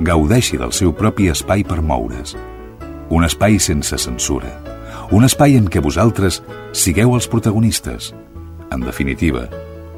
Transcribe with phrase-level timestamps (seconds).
[0.00, 2.36] gaudeixi del seu propi espai per moure's.
[3.08, 4.50] Un espai sense censura.
[5.14, 6.40] Un espai en què vosaltres
[6.74, 8.12] sigueu els protagonistes.
[8.74, 9.46] En definitiva,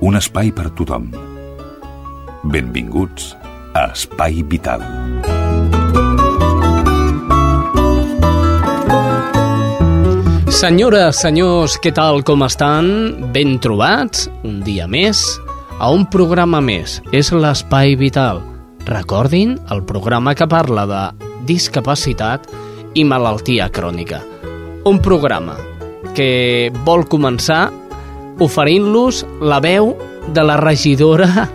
[0.04, 1.08] un espai per tothom.
[2.44, 3.32] Benvinguts
[3.74, 4.84] a Espai Vital.
[10.58, 12.88] Senyores, senyors, què tal, com estan?
[13.34, 14.26] Ben trobats?
[14.42, 15.22] Un dia més?
[15.78, 16.98] A un programa més.
[17.14, 18.42] És l'Espai Vital.
[18.88, 21.02] Recordin el programa que parla de
[21.48, 22.46] discapacitat
[22.96, 24.22] i malaltia crònica.
[24.88, 25.56] Un programa
[26.16, 27.66] que vol començar
[28.40, 29.92] oferint-los la veu
[30.32, 31.48] de la regidora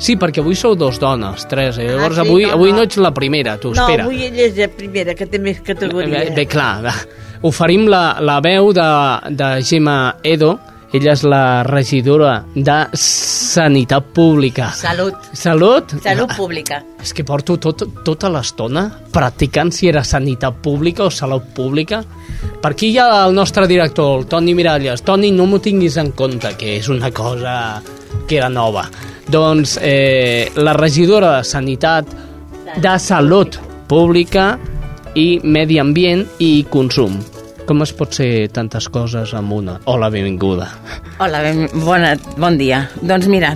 [0.00, 1.76] Sí, perquè avui sou dos dones, tres.
[1.76, 1.84] Eh?
[1.90, 2.30] Llavors Ah, sí?
[2.30, 2.78] avui, No, avui no.
[2.78, 4.04] no ets la primera, tu, No, espera.
[4.06, 6.22] avui ella és la primera, que té més categoria.
[6.24, 6.88] Bé, bé clar,
[7.44, 8.86] oferim la, la veu de,
[9.36, 10.54] de Gemma Edo.
[10.92, 14.72] Ella és la regidora de Sanitat Pública.
[14.74, 15.28] Salut.
[15.38, 15.94] Salut?
[16.02, 16.80] Salut pública.
[16.98, 22.02] És que porto tot, tota l'estona practicant si era sanitat pública o salut pública.
[22.60, 25.04] Per aquí hi ha el nostre director, el Toni Miralles.
[25.06, 27.54] Toni, no m'ho tinguis en compte, que és una cosa
[28.26, 28.88] que era nova.
[29.30, 32.16] Doncs eh, la regidora de Sanitat,
[32.82, 34.56] de Salut Pública
[35.14, 37.20] i Medi Ambient i Consum.
[37.70, 39.76] Com es pot ser tantes coses amb una?
[39.86, 40.66] Hola, benvinguda.
[41.22, 42.80] Hola, ben, bona, bon dia.
[42.98, 43.52] Doncs mira,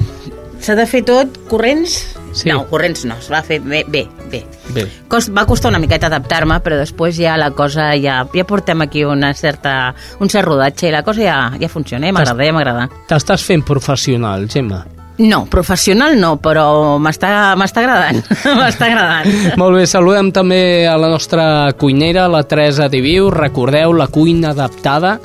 [0.62, 1.96] s'ha de fer tot corrents?
[2.30, 2.46] Sí.
[2.46, 4.44] No, corrents no, es va fer bé, bé, bé.
[4.70, 8.86] Bé, Cost, va costar una miqueta adaptar-me, però després ja la cosa, ja, ja portem
[8.86, 12.54] aquí una certa, un cert rodatge i la cosa ja, ja funciona, ja m'agrada, ja
[12.54, 12.90] m'agrada.
[13.10, 14.84] t'estàs fent professional, Gemma.
[15.18, 18.16] No, professional no, però m'està m'està agradant,
[18.58, 19.28] m'està agradant.
[19.60, 21.44] Molt bé, saludem també a la nostra
[21.78, 23.28] cuinera, la Teresa Diviu.
[23.30, 25.20] Recordeu, la cuina adaptada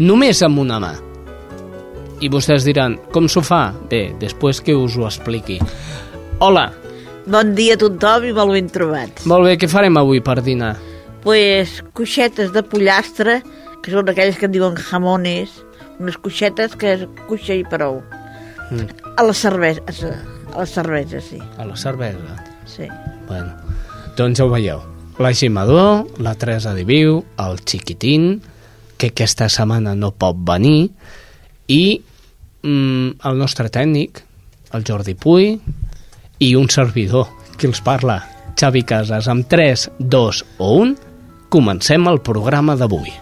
[0.00, 0.94] només amb una mà.
[2.24, 3.66] I vostès diran, com s'ho fa?
[3.90, 5.58] Bé, després que us ho expliqui.
[6.40, 6.70] Hola,
[7.24, 9.24] Bon dia a tothom i molt ben trobats.
[9.24, 10.74] molt bé, què farem avui per dinar?
[11.24, 13.38] Pues cuixetes de pollastre,
[13.80, 15.54] que són aquelles que en diuen jamones,
[16.00, 18.02] unes cuixetes que és cuixa i prou.
[18.70, 18.88] Mm.
[19.16, 19.82] A la cervesa,
[20.54, 21.38] a la cervesa, sí.
[21.58, 22.44] A la cervesa.
[22.66, 22.88] sí.
[23.28, 23.52] Bueno,
[24.16, 24.80] doncs ja ho veieu.
[25.18, 28.42] La Gimador, la Teresa Diviu, el Chiquitín,
[28.98, 30.90] que aquesta setmana no pot venir,
[31.68, 32.02] i
[32.62, 34.22] mm, el nostre tècnic,
[34.74, 35.54] el Jordi Puy,
[36.42, 38.20] i un servidor, qui els parla,
[38.58, 40.96] Xavi Casas, amb 3, 2 o 1,
[41.48, 43.14] comencem el programa d'avui.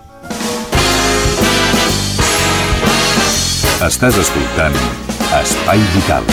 [3.82, 5.01] Estàs escoltant
[5.40, 6.24] Espai Vital.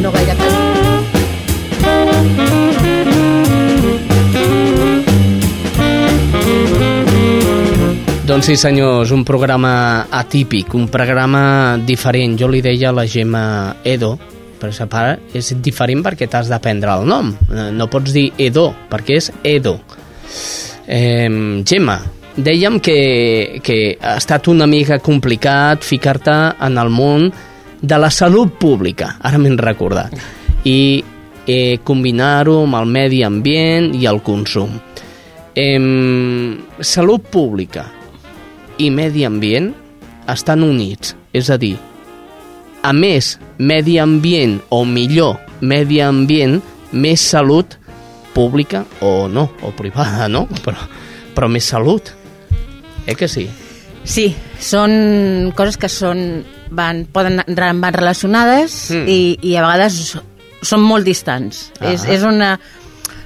[0.00, 0.34] No gaire
[8.30, 12.38] Doncs sí, senyors, un programa atípic, un programa diferent.
[12.38, 14.14] Jo li deia a la Gemma Edo,
[14.60, 17.32] però sa pare és diferent perquè t'has d'aprendre el nom.
[17.50, 19.78] Eh, No pots dir Edo, perquè és Edo.
[20.86, 22.00] Eh, Gemma,
[22.36, 27.30] dèiem que, que ha estat una mica complicat ficar-te en el món
[27.80, 30.12] de la salut pública, ara m'he recordat,
[30.68, 31.02] i
[31.46, 34.76] eh, combinar-ho amb el medi ambient i el consum.
[35.56, 35.80] Eh,
[36.80, 37.86] salut pública
[38.78, 39.72] i medi ambient
[40.30, 41.76] estan units, és a dir,
[42.82, 46.60] a més medi ambient o millor medi ambient,
[46.92, 47.76] més salut
[48.34, 50.46] pública o no, o privada, no?
[50.64, 50.88] Però,
[51.36, 52.12] però més salut.
[53.06, 53.48] Eh que sí?
[54.04, 54.30] Sí,
[54.60, 59.06] són coses que són, van, poden, van relacionades Mm.
[59.08, 60.16] i, i a vegades
[60.62, 61.70] són molt distants.
[61.80, 61.92] Ah.
[61.92, 62.58] És, és una...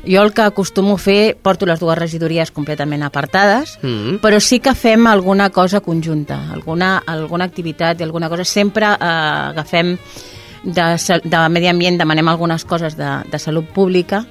[0.06, 4.18] Jo el que acostumo a fer, porto les dues regidories completament apartades, Mm.
[4.20, 8.44] però sí que fem alguna cosa conjunta, alguna, alguna activitat i alguna cosa.
[8.44, 9.96] Sempre eh, agafem
[10.64, 14.24] de, de medi ambient, demanem algunes coses de, de salut pública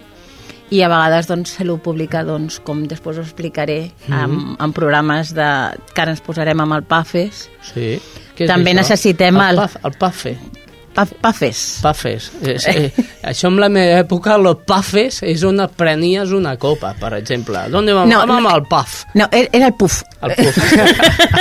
[0.73, 4.13] i a vegades doncs, salut pública, doncs, com després ho explicaré, Mhm.
[4.23, 5.45] amb, amb programes de,
[5.93, 7.99] que ara ens posarem amb el PAFES, Sí.
[8.35, 8.75] Què és També això?
[8.81, 9.49] necessitem el...
[9.49, 10.37] el- Paf, el PAFE.
[10.93, 11.79] Pa, pafes.
[11.81, 12.27] Pafes.
[12.45, 12.91] És, eh,
[13.25, 17.63] això en la meva època, los pafes és on et prenies una copa, per exemple.
[17.73, 18.09] D'on vam?
[18.09, 18.49] No, No, no.
[18.49, 19.03] al paf.
[19.17, 20.03] No, era el puf.
[20.21, 20.57] El puf.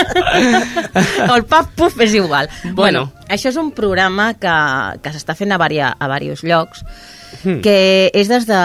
[1.34, 2.48] el paf puf és igual.
[2.74, 3.06] Bueno.
[3.28, 4.54] això és un programa que,
[5.02, 6.84] que s'està fent a, varia, a diversos llocs,
[7.42, 7.62] Hmm.
[7.64, 8.58] que és des, de,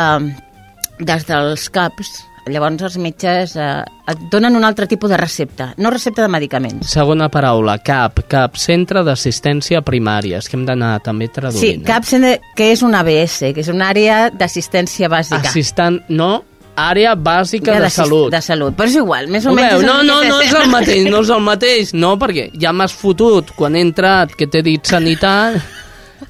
[0.99, 2.09] des dels CAPs.
[2.49, 6.89] Llavors els metges eh, et donen un altre tipus de recepta, no recepta de medicaments.
[6.89, 10.37] Segona paraula, CAP, CAP, Centre d'Assistència Primària.
[10.41, 11.85] És que hem d'anar també Sí, traduint.
[11.85, 12.05] CAP,
[12.55, 15.43] que és una ABS, que és una àrea d'assistència bàsica.
[15.49, 16.43] Assistant, no,
[16.77, 18.31] àrea bàsica de, d'assist- salut.
[18.31, 19.79] De salut, però és igual, més o menys...
[19.79, 19.81] veu?
[19.87, 21.93] No, no, no és el mateix, no és el mateix.
[21.97, 25.57] No, perquè ja m'has fotut quan he entrat que t'he dit sanitat,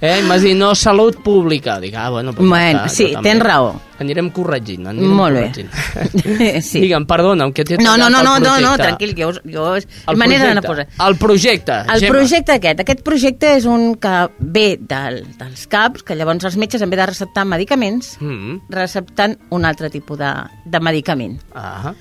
[0.01, 0.19] eh?
[0.19, 1.79] i m'has dit no, salut pública.
[1.79, 3.75] Dic, ah, bueno, doncs Bueno, ja està, sí, tens raó.
[3.99, 5.45] Anirem corregint, anirem Molt bé.
[5.49, 6.61] corregint.
[6.69, 6.81] sí.
[6.83, 10.17] Digue'm, perdona, que t'he No, no, no, no, no, no, tranquil, jo, jo és El
[10.21, 11.07] manera projecte, posar.
[11.07, 12.17] el projecte, El Gemma.
[12.19, 16.81] projecte aquest, aquest projecte és un que ve del, dels CAPs, que llavors els metges
[16.85, 18.59] en vez de receptar medicaments, Mm.
[18.69, 20.31] recepten un altre tipus de,
[20.65, 21.39] de medicament.
[21.55, 21.93] Ah,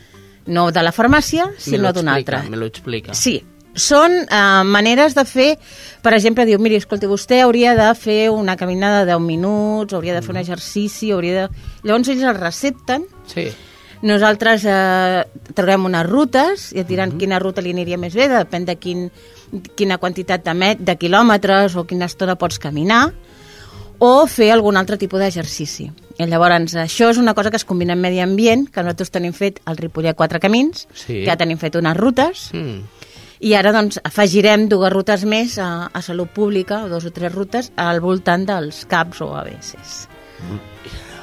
[0.47, 2.45] No de la farmàcia, sinó d'un altre.
[2.49, 3.15] Me lo explica.
[3.15, 3.41] Sí,
[3.77, 5.59] són eh, maneres de fer,
[6.03, 10.15] per exemple, diu, miri, escolti, vostè hauria de fer una caminada de 10 minuts, hauria
[10.17, 11.65] de fer un exercici, hauria de...
[11.85, 13.49] Llavors ells el recepten, Sí.
[14.07, 15.25] nosaltres eh,
[15.55, 19.07] traurem unes rutes i et diran quina ruta li aniria més bé, depèn de quin,
[19.77, 23.11] quina quantitat de, met, de quilòmetres o quina estona pots caminar,
[23.99, 25.87] o fer algun altre tipus d'exercici.
[26.21, 29.33] I llavors, això és una cosa que es combina amb medi ambient, que nosaltres tenim
[29.37, 31.23] fet al Ripollet Quatre Camins, Sí.
[31.25, 32.83] que ja tenim fet unes rutes, Mm.
[33.41, 37.33] I ara doncs afegirem dues rutes més a, a Salut Pública, o dos o tres
[37.35, 40.09] rutes, al voltant dels CAPs o ABSs.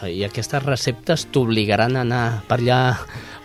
[0.04, 2.80] I aquestes receptes t'obligaran a anar per allà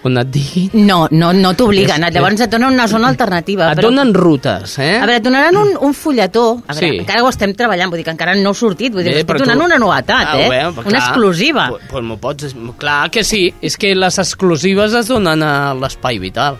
[0.06, 0.86] on et diguin.
[0.88, 3.68] No, no, no t'obliguen, És- llavors et donen una zona alternativa.
[3.72, 4.96] Et però- donen rutes, eh?
[4.96, 6.62] A veure, et donaran un, un fulletó.
[6.66, 6.98] A veure, Sí.
[7.04, 8.92] encara ho estem treballant, vull dir que encara no ha sortit.
[8.92, 10.48] Vull dir, Bé, estic donant tu- una novetat, Ah, eh?
[10.50, 11.68] però una clar, exclusiva.
[11.70, 12.56] Pues, pues pots...
[12.78, 16.58] Clar que sí, és que les exclusives es donen a l'espai vital.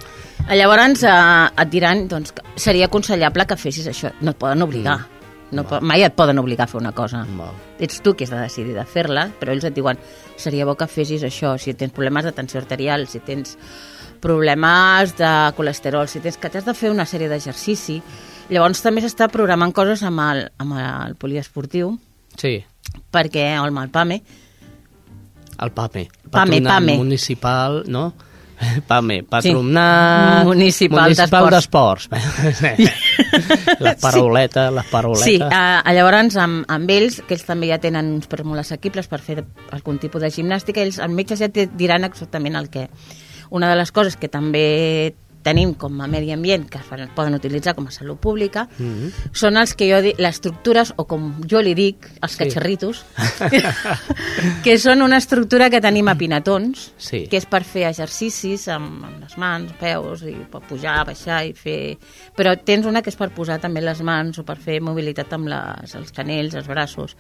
[0.49, 4.13] Llavors eh, et diran doncs, seria aconsellable que fessis això.
[4.25, 4.99] No et poden obligar.
[4.99, 5.15] Mm.
[5.57, 7.23] No, mai et poden obligar a fer una cosa.
[7.39, 7.55] Val.
[7.81, 9.97] Ets tu qui has de decidir de fer-la, però ells et diuen
[10.37, 13.57] seria bo que fessis això, si tens problemes de tensió arterial, si tens
[14.21, 18.03] problemes de colesterol, si tens que t'has de fer una sèrie d'exercici.
[18.53, 21.97] Llavors també s'està programant coses amb el, amb el poliesportiu,
[22.39, 22.61] Sí,
[23.11, 24.21] perquè amb el PAME
[25.59, 26.09] el PAME.
[26.31, 26.97] PAME, PAME.
[26.97, 28.13] Municipal, no?
[28.89, 32.09] PAME, Patronat Municipal d'Esports.
[33.87, 35.25] les parauletes, les parauletes.
[35.25, 39.09] Sí, uh, llavors amb, amb ells, que ells també ja tenen uns preus molt assequibles
[39.11, 39.41] per fer
[39.75, 42.89] algun tipus de gimnàstica, ells, els metges ja te diran exactament el que...
[43.49, 47.75] Una de les coses que també tenim com a medi ambient, que es poden utilitzar
[47.75, 49.13] com a salut pública, mm -hmm.
[49.33, 52.39] són els que jo dic, les estructures, o com jo li dic, els Sí.
[52.39, 53.05] catxarritos,
[54.65, 57.27] que són una estructura que tenim a pinatons, Sí.
[57.29, 61.53] que és per fer exercicis amb, amb les mans, peus, i per pujar, baixar i
[61.53, 61.99] fer...
[62.37, 65.49] Però tens una que és per posar també les mans o per fer mobilitat amb
[65.49, 67.17] les, els canells, els braços.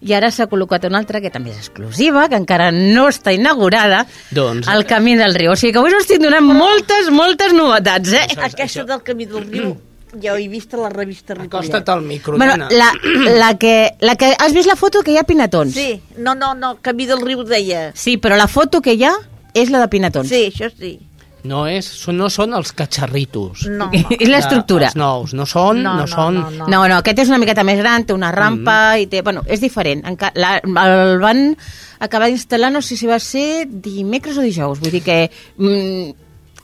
[0.00, 4.06] I ara s'ha col·locat una altra que també és exclusiva, que encara no està inaugurada,
[4.30, 5.52] Doncs- al Camí del Riu.
[5.52, 8.26] O sigui que avui us estic donant moltes, moltes novetats, eh?
[8.36, 9.76] Aquesta del camí del riu,
[10.22, 11.68] ja ho he vist a la revista Ripollet.
[11.70, 12.68] Acosta't al micro, Bueno, nena.
[12.70, 12.92] la,
[13.42, 14.34] la, que, la que...
[14.38, 15.74] Has vist la foto que hi ha Pinatons?
[15.74, 17.90] Sí, no, no, no, camí del riu deia.
[17.94, 19.12] Sí, però la foto que hi ha
[19.54, 20.28] és la de Pinatons.
[20.28, 20.98] Sí, això sí.
[21.48, 23.66] No, és, són- no són els catxarritos.
[23.70, 24.08] No, no.
[24.18, 24.88] és l'estructura.
[24.90, 26.34] Els nous, no són, no, No, no, són...
[26.34, 26.66] no, no.
[26.68, 29.02] No, no, aquest és una miqueta més gran, té una rampa Mm.
[29.04, 29.22] i té...
[29.22, 30.02] Bueno, és diferent.
[30.10, 31.44] Enca la, el van
[32.00, 35.20] acabar d'instal·lar, no sé si va ser dimecres o dijous, vull dir que...
[35.56, 36.10] Mm,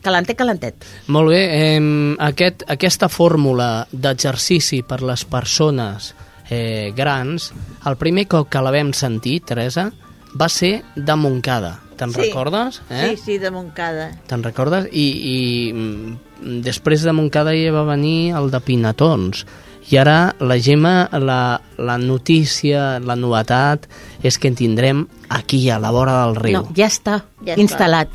[0.05, 0.85] calentet, calentet.
[1.09, 1.41] Molt bé,
[1.77, 1.81] eh,
[2.29, 6.13] aquest, aquesta fórmula d'exercici per les persones
[6.51, 7.51] eh, grans,
[7.89, 9.89] el primer cop que la vam sentir, Teresa,
[10.37, 11.81] va ser de Montcada.
[11.97, 12.21] Te'n Sí.
[12.27, 12.81] recordes?
[12.91, 13.15] Eh?
[13.15, 14.11] Sí, sí, de Montcada.
[14.27, 14.89] Te'n recordes?
[14.91, 19.45] I, i mm, després de Montcada ja va venir el de Pinatons.
[19.93, 23.85] I ara la Gemma, la, la notícia, la novetat,
[24.25, 26.57] és que en tindrem aquí, a la vora del riu.
[26.63, 28.09] No, ja està, Ja ja instal·lat.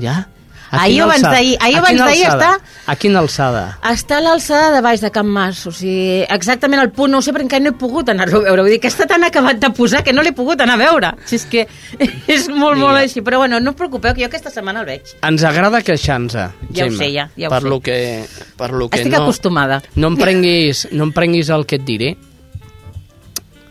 [0.00, 0.26] Ja?
[0.70, 3.78] Ahir o abans d'ahir- ahir o abans d'ahir està- A quina alçada?
[3.82, 7.22] Està a l'alçada de baix de Can Mas, o sigui, exactament al punt, no ho
[7.22, 9.58] sé perquè encara no he pogut anar-lo a veure, vull dir que està tan acabat
[9.58, 11.10] de posar que no l'he pogut anar a veure.
[11.26, 11.66] Si és que
[12.28, 12.86] és molt, Vinga.
[12.86, 15.02] molt així, però bueno, no us preocupeu que jo aquesta setmana el veig.
[15.22, 16.98] Ens agrada queixar-nos, Ja ho Gemma.
[16.98, 17.68] sé, ja, ja ho per sé.
[17.68, 18.24] Lo que,
[18.56, 19.82] per lo que Estic no, acostumada.
[19.96, 22.16] No em, prenguis, no em prenguis el que et diré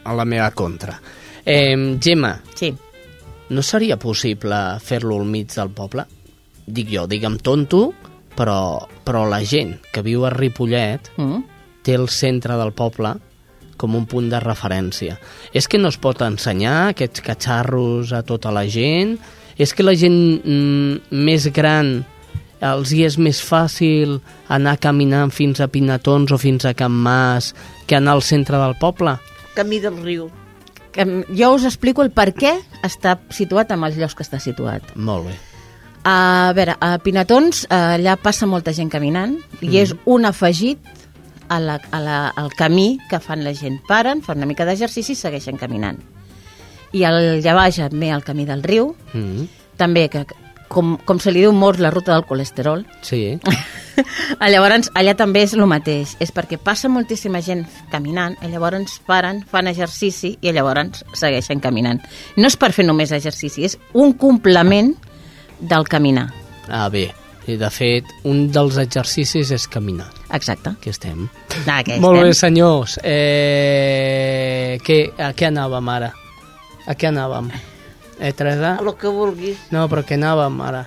[0.04, 1.00] a la meva contra.
[1.46, 2.74] Eh, Gemma, Sí.
[3.50, 6.06] no seria possible fer-lo al mig del poble?
[6.70, 7.94] Dic jo, digue'm tonto,
[8.38, 11.44] però, però la gent que viu a Ripollet Mm.
[11.84, 13.16] té el centre del poble
[13.80, 15.18] com un punt de referència.
[15.56, 19.18] És que no es pot ensenyar aquests catxarros a tota la gent?
[19.58, 22.04] És que la gent mm, més gran
[22.60, 24.18] els hi és més fàcil
[24.52, 27.54] anar caminant fins a Pinatons o fins a Can Mas
[27.88, 29.16] que anar al centre del poble?
[29.56, 30.30] Camí del riu.
[30.92, 34.84] Que, jo us explico el per què està situat amb els llocs que està situat.
[34.96, 35.38] Molt bé.
[36.08, 40.80] A veure, a Pinatons eh, allà passa molta gent caminant i és un afegit
[41.50, 43.82] a la, a la, al camí que fan la gent.
[43.88, 46.00] Paren, fan una mica d'exercici i segueixen caminant.
[46.96, 49.48] I allà baix ve el camí del riu, Mm
[49.80, 50.26] també, que
[50.68, 53.40] com, com se li diu molt la ruta del colesterol, Sí.
[54.54, 59.40] llavors allà també és el mateix, és perquè passa moltíssima gent caminant, i llavors paren,
[59.50, 62.04] fan exercici i llavors segueixen caminant.
[62.38, 64.94] No és per fer només exercici, és un complement
[65.60, 66.30] del caminar.
[66.68, 67.10] Ah, bé.
[67.50, 70.10] I de fet, un dels exercicis és caminar.
[70.34, 70.70] Exacte.
[70.78, 71.28] Aquí estem.
[71.66, 72.50] Ah, que Molt bé, estem.
[72.54, 73.00] senyors.
[73.04, 76.12] Eh, què, a què anàvem ara?
[76.90, 77.50] A què anàvem?
[78.20, 78.76] Eh, Teresa?
[78.78, 79.58] A lo que vulguis.
[79.74, 80.84] No, però què anàvem ara?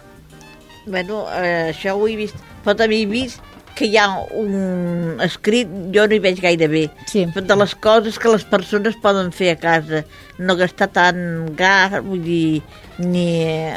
[0.87, 2.37] Bueno, eh, això ho he vist.
[2.65, 3.41] Però també he vist
[3.75, 7.25] que hi ha un escrit, jo no hi veig gaire bé, Sí.
[7.25, 10.05] de les coses que les persones poden fer a casa.
[10.39, 12.63] No gastar tant gas, vull dir,
[12.99, 13.73] ni...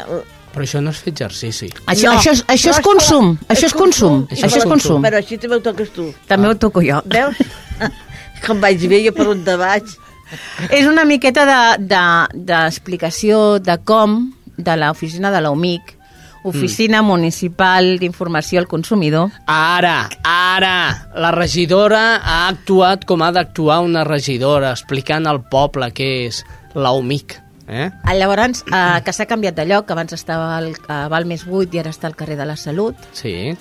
[0.55, 1.67] Però això no és fer exercici.
[1.91, 5.03] Això, No, això, és, això és però consum, això és consum, Això és consum.
[5.03, 6.07] Però així també ho toques tu.
[6.29, 7.01] També ho toco jo.
[7.11, 7.41] Veus?
[8.45, 9.91] Com vaig bé jo per on te vaig.
[10.71, 14.17] És una miqueta d'explicació de, d'explicació de com
[14.55, 15.93] de l'oficina de l'OMIC,
[16.45, 24.03] Oficina Municipal d'Informació al Consumidor, Ara, ara, la regidora ha actuat com ha d'actuar una
[24.05, 26.43] regidora, explicant al poble què és
[26.77, 27.39] l'OMIC.
[27.67, 27.89] Eh?
[28.03, 31.79] Ah, Llavors, eh, que s'ha canviat de lloc, abans estava al, a Balmes 8 i
[31.81, 33.55] ara està al carrer de la Salut, Sí.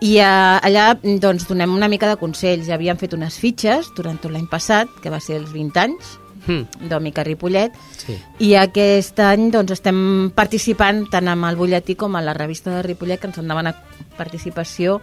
[0.00, 2.66] i eh, allà doncs, donem una mica de consells.
[2.66, 6.18] Ja havíem fet unes fitxes durant tot l'any passat, que va ser els 20 anys,
[6.46, 8.18] Hm, d'Òmic a Ripollet, sí.
[8.44, 12.82] i aquest any doncs, estem participant tant amb el butlletí com a la revista de
[12.82, 13.78] Ripollet, que ens han demanat
[14.18, 15.00] participació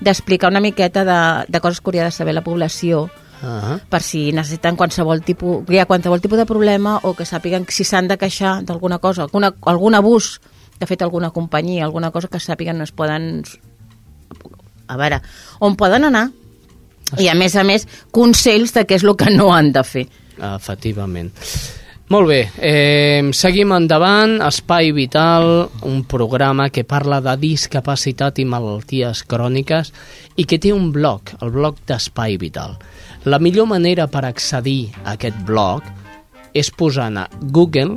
[0.00, 1.18] d'explicar una miqueta de,
[1.50, 3.08] de coses que hauria de saber la població
[3.44, 7.66] Ah, per si necessiten qualsevol tipus, hi ha qualsevol tipus de problema o que sàpiguen
[7.68, 10.38] si s'han de queixar d'alguna cosa, alguna, algun abús
[10.78, 13.44] que ha fet alguna companyia, alguna cosa que sàpiguen es poden...
[14.88, 15.20] A veure,
[15.64, 16.26] on poden anar?
[17.20, 20.08] I a més a més, consells de què és el que no han de fer.
[20.56, 21.30] efectivament.
[22.12, 24.42] Molt bé, eh, seguim endavant.
[24.44, 29.92] Espai Vital, un programa que parla de discapacitat i malalties cròniques
[30.36, 32.76] i que té un blog, el blog d'Espai Vital.
[33.24, 35.86] La millor manera per accedir a aquest blog
[36.52, 37.24] és posant a
[37.56, 37.96] Google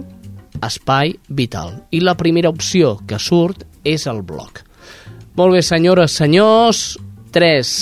[0.64, 4.64] Espai Vital i la primera opció que surt és el blog.
[5.36, 6.96] Molt bé, senyores, senyors,
[7.36, 7.74] 3,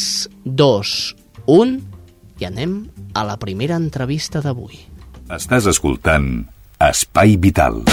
[0.43, 0.95] 2,
[1.45, 1.77] 1
[2.41, 2.79] i anem
[3.13, 4.81] a la primera entrevista d'avui.
[5.29, 6.47] Estàs escoltant
[6.81, 7.85] Espai Vital.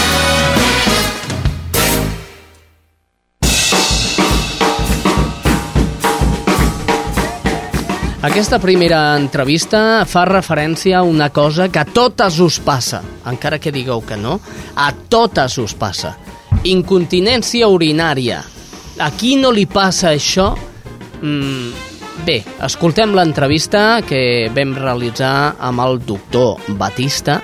[8.23, 13.73] Aquesta primera entrevista fa referència a una cosa que a totes us passa, encara que
[13.75, 14.37] digueu que no,
[14.79, 16.13] a totes us passa.
[16.63, 18.39] Incontinència urinària.
[19.03, 20.53] A qui no li passa això?
[21.19, 21.75] Mm,
[22.23, 27.41] bé, escoltem l'entrevista que vam realitzar amb el doctor Batista,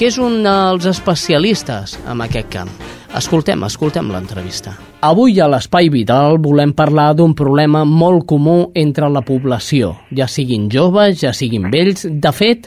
[0.00, 2.72] que és un dels especialistes en aquest camp.
[3.20, 4.78] Escoltem, escoltem l'entrevista.
[5.06, 10.64] Avui a l'Espai Vital volem parlar d'un problema molt comú entre la població, ja siguin
[10.72, 12.08] joves, ja siguin vells.
[12.10, 12.66] De fet,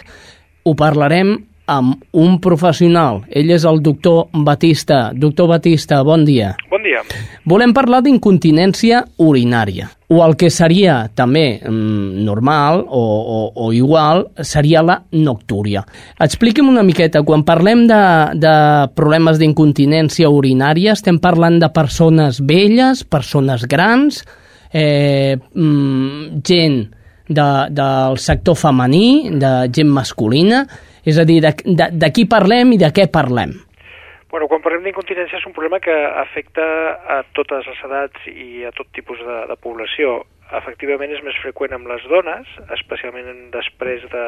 [0.64, 1.34] ho parlarem
[1.70, 3.22] amb un professional.
[3.30, 5.12] Ell és el doctor Batista.
[5.14, 6.56] Doctor Batista, bon dia.
[6.72, 7.04] Bon dia.
[7.50, 14.26] Volem parlar d'incontinència urinària, o el que seria també mm, normal o, o, o igual
[14.42, 15.86] seria la noctúria.
[16.20, 18.04] Expliqui'm una miqueta, quan parlem de,
[18.42, 18.56] de
[18.98, 24.24] problemes d'incontinència urinària, estem parlant de persones velles, persones grans,
[24.74, 26.82] eh, mm, gent
[27.30, 30.64] de, del sector femení, de gent masculina,
[31.10, 33.58] és a dir, de, de, de qui parlem i de què parlem.
[34.30, 36.66] Bueno, quan parlem d'incontinència és un problema que afecta
[37.18, 40.20] a totes les edats i a tot tipus de, de població.
[40.60, 42.46] Efectivament és més freqüent amb les dones,
[42.78, 44.26] especialment després de,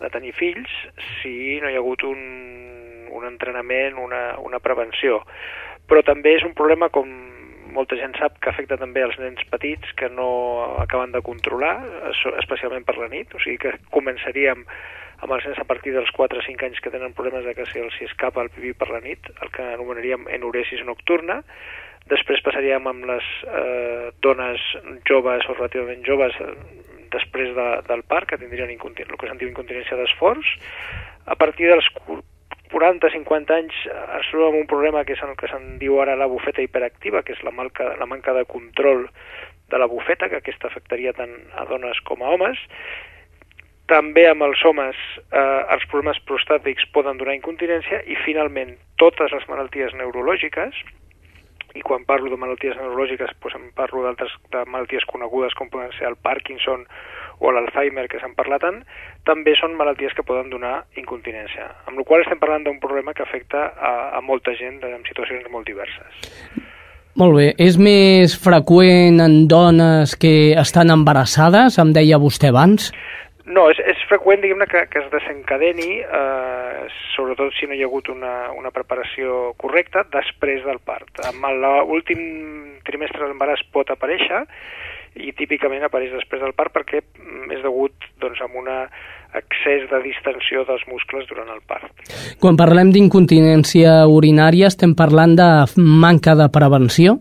[0.00, 0.68] de tenir fills,
[1.22, 2.20] si no hi ha hagut un,
[3.12, 5.22] un entrenament, una, una prevenció.
[5.88, 7.08] Però també és un problema, com
[7.72, 11.78] molta gent sap, que afecta també als nens petits que no acaben de controlar,
[12.12, 14.68] es- especialment per la nit, o sigui que començaríem amb
[15.22, 18.04] els nens a partir dels 4 o 5 anys que tenen problemes de que si
[18.04, 21.42] escapa el pipí per la nit, el que anomenaríem enuresis nocturna.
[22.10, 24.64] Després passaríem amb les eh, dones
[25.06, 26.56] joves o relativament joves, eh,
[27.14, 30.56] després de, del parc, que tindrien el que se'n diu incontinència d'esforç.
[31.30, 31.86] A partir dels
[32.72, 36.26] 40-50 anys es troba amb un problema que és el que se'n diu ara la
[36.26, 39.06] bufeta hiperactiva, que és la, manca, la manca de control
[39.70, 42.58] de la bufeta, que aquesta afectaria tant a dones com a homes.
[43.90, 44.96] També amb els homes
[45.32, 50.76] eh, els problemes prostàtics poden donar incontinència i finalment totes les malalties neurològiques,
[51.74, 54.32] i quan parlo de malalties neurològiques doncs em parlo d'altres
[54.68, 56.84] malalties conegudes com poden ser el Parkinson
[57.42, 58.82] o l'Alzheimer que se'n parla tant,
[59.26, 61.66] també són malalties que poden donar incontinència.
[61.88, 65.48] Amb la qual estem parlant d'un problema que afecta a, a molta gent en situacions
[65.50, 66.28] molt diverses.
[67.18, 67.48] Molt bé.
[67.60, 72.92] És més freqüent en dones que estan embarassades, em deia vostè abans?
[73.46, 76.84] No, és, és freqüent, diguem-ne, que, que es desencadeni, eh,
[77.16, 81.24] sobretot si no hi ha hagut una, una preparació correcta, després del part.
[81.26, 82.22] En l'últim
[82.86, 84.44] trimestre de l'embaràs pot aparèixer,
[85.20, 87.02] i típicament apareix després del part perquè
[87.52, 88.70] és degut doncs, a un
[89.36, 91.92] excés de distensió dels muscles durant el part.
[92.40, 97.18] Quan parlem d'incontinència urinària estem parlant de manca de prevenció?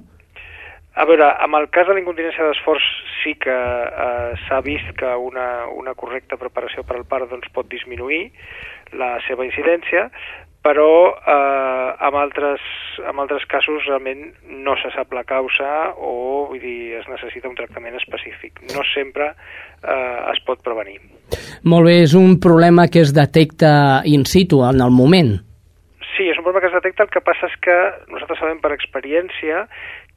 [0.91, 2.83] A veure, amb el cas de la incontinència d'esforç
[3.21, 7.69] sí que eh, s'ha vist que una, una correcta preparació per al part doncs, pot
[7.71, 8.25] disminuir
[8.99, 10.09] la seva incidència,
[10.61, 12.65] però eh, amb, altres,
[13.07, 14.27] amb altres casos realment
[14.65, 16.11] no se sap la causa o
[16.49, 18.59] vull dir, es necessita un tractament específic.
[18.75, 20.99] No sempre eh, es pot prevenir.
[21.63, 25.33] Molt bé, és un problema que es detecta in situ, en el moment.
[26.11, 27.75] Sí, és un problema que es detecta, el que passa és que
[28.11, 29.63] nosaltres sabem per experiència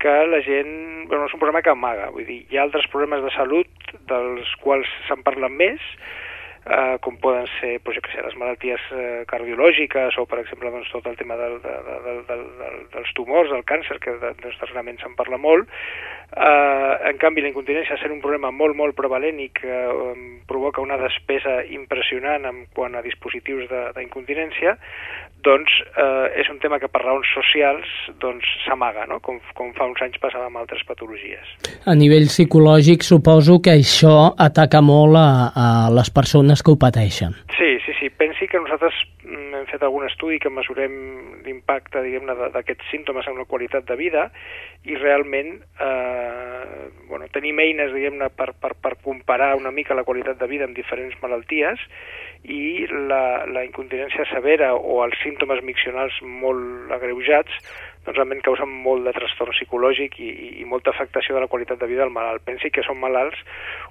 [0.04, 0.74] que la gent...
[1.08, 4.52] Bueno, és un problema que amaga, vull dir, hi ha altres problemes de salut dels
[4.60, 5.82] quals se'n parlen més,
[6.64, 10.90] eh, com poden ser doncs, que sé, les malalties eh, cardiològiques o, per exemple, doncs,
[10.92, 11.96] tot el tema del, de, de,
[12.28, 15.68] de, de, dels tumors, del càncer, que doncs, darrerament se'n parla molt.
[16.32, 20.14] Eh, en canvi, la incontinència sent un problema molt, molt prevalent i que eh,
[20.48, 24.78] provoca una despesa impressionant en quant a dispositius d'incontinència,
[25.44, 27.90] doncs eh, és un tema que per raons socials
[28.22, 29.20] doncs s'amaga, no?
[29.24, 31.54] com, com fa uns anys passava amb altres patologies.
[31.86, 37.36] A nivell psicològic suposo que això ataca molt a, a les persones que ho pateixen.
[37.58, 38.10] Sí, sí, sí.
[38.14, 40.94] Pensi que nosaltres mm, hem fet algun estudi que mesurem
[41.44, 44.28] l'impacte, diguem-ne, d'aquests símptomes en la qualitat de vida
[44.88, 50.40] i realment eh, bueno, tenim eines, diguem-ne, per, per, per comparar una mica la qualitat
[50.40, 51.80] de vida amb diferents malalties
[52.44, 57.56] i la, la incontinència severa o els símptomes miccionals molt agreujats
[58.04, 61.80] doncs realment causen molt de trastorn psicològic i, i, i molta afectació de la qualitat
[61.80, 62.44] de vida del malalt.
[62.44, 63.40] Pensi que són malalts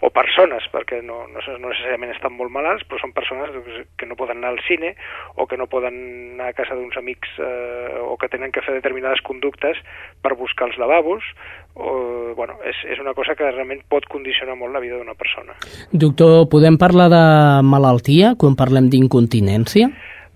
[0.05, 3.53] o persones, perquè no, no, no necessàriament estan molt malalts, però són persones
[3.97, 4.93] que no poden anar al cine
[5.35, 5.97] o que no poden
[6.35, 9.81] anar a casa d'uns amics eh, o que tenen que fer determinades conductes
[10.21, 11.25] per buscar els lavabos.
[11.73, 15.57] O, bueno, és, és una cosa que realment pot condicionar molt la vida d'una persona.
[15.89, 17.23] Doctor, podem parlar de
[17.65, 19.89] malaltia quan parlem d'incontinència?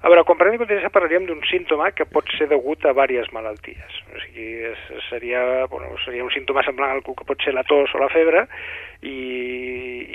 [0.08, 3.96] A veure, quan parlem d'incontinència parlaríem d'un símptoma que pot ser degut a diverses malalties.
[4.16, 4.46] O sigui,
[5.10, 8.46] seria, bueno, seria un símptoma semblant al que pot ser la tos o la febre
[9.04, 9.18] i,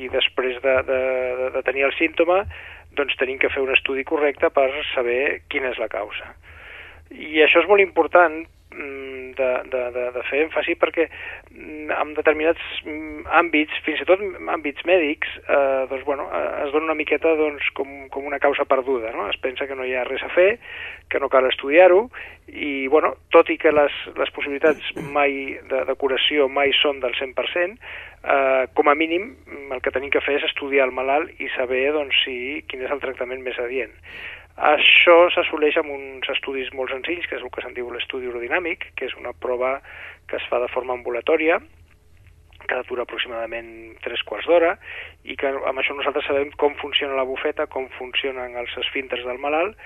[0.01, 1.03] i després de, de,
[1.59, 2.41] de tenir el símptoma
[2.97, 6.33] doncs tenim que fer un estudi correcte per saber quina és la causa.
[7.13, 8.41] I això és molt important
[8.73, 14.23] de, de, de, de fer èmfasi perquè mm, en determinats mm, àmbits, fins i tot
[14.23, 18.67] àmbits mèdics, eh, doncs, bueno, eh, es dona una miqueta doncs, com, com una causa
[18.69, 19.13] perduda.
[19.17, 19.29] No?
[19.31, 20.51] Es pensa que no hi ha res a fer,
[21.11, 22.07] que no cal estudiar-ho,
[22.53, 27.17] i bueno, tot i que les, les possibilitats mai de, de curació mai són del
[27.19, 27.79] 100%,
[28.23, 29.33] eh, com a mínim
[29.73, 32.37] el que tenim que fer és estudiar el malalt i saber doncs, si,
[32.69, 33.95] quin és el tractament més adient.
[34.57, 38.93] Això s'assoleix amb uns estudis molt senzills, que és el que se'n diu l'estudi aerodinàmic,
[38.97, 39.79] que és una prova
[40.29, 41.59] que es fa de forma ambulatòria,
[42.63, 44.77] que dura aproximadament 3 quarts d'hora,
[45.25, 49.41] i que amb això nosaltres sabem com funciona la bufeta, com funcionen els esfínteres del
[49.43, 49.79] malalt,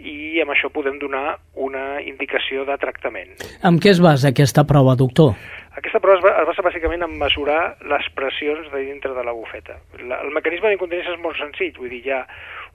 [0.00, 3.34] i amb això podem donar una indicació de tractament.
[3.66, 5.34] Amb què es basa aquesta prova, doctor?
[5.76, 9.76] Aquesta prova es, es basa bàsicament en mesurar les pressions de dintre de la bufeta.
[10.00, 12.22] La, el mecanisme d'incontinència és molt senzill, vull dir, hi ha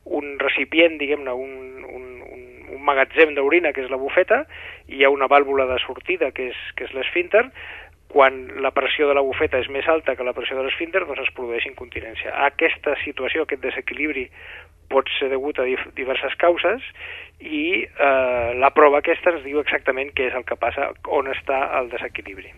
[0.05, 2.43] un recipient, diguem-ne, un, un, un,
[2.75, 4.43] un magatzem d'orina, que és la bufeta,
[4.87, 7.47] i hi ha una vàlvula de sortida, que és, que és l'esfínter,
[8.15, 11.25] quan la pressió de la bufeta és més alta que la pressió de l'esfínter, doncs
[11.25, 12.31] es produeix incontinència.
[12.45, 14.29] Aquesta situació, aquest desequilibri,
[14.89, 15.65] pot ser degut a
[15.97, 16.83] diverses causes
[17.41, 21.65] i eh, la prova aquesta ens diu exactament què és el que passa, on està
[21.79, 22.53] el desequilibri.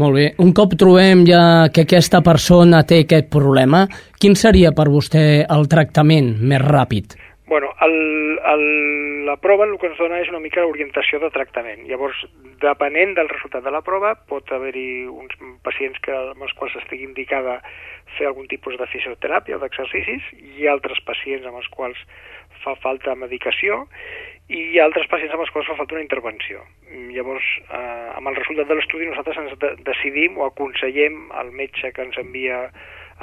[0.00, 0.26] Molt bé.
[0.42, 3.84] Un cop trobem ja que aquesta persona té aquest problema,
[4.20, 7.16] quin seria per vostè el tractament més ràpid?
[7.46, 7.94] Bueno, el,
[8.50, 8.64] el,
[9.28, 11.84] la prova el que ens dona és una mica l'orientació de tractament.
[11.88, 12.24] Llavors,
[12.62, 17.06] depenent del resultat de la prova, pot haver-hi uns pacients que, amb els quals estigui
[17.06, 17.60] indicada
[18.18, 22.00] fer algun tipus de fisioteràpia o d'exercicis, hi ha altres pacients amb els quals
[22.64, 23.84] fa falta medicació
[24.48, 26.64] i hi ha altres pacients amb els quals fa falta una intervenció.
[27.16, 31.92] Llavors, eh, amb el resultat de l'estudi nosaltres ens de decidim o aconsellem al metge
[31.92, 32.66] que ens envia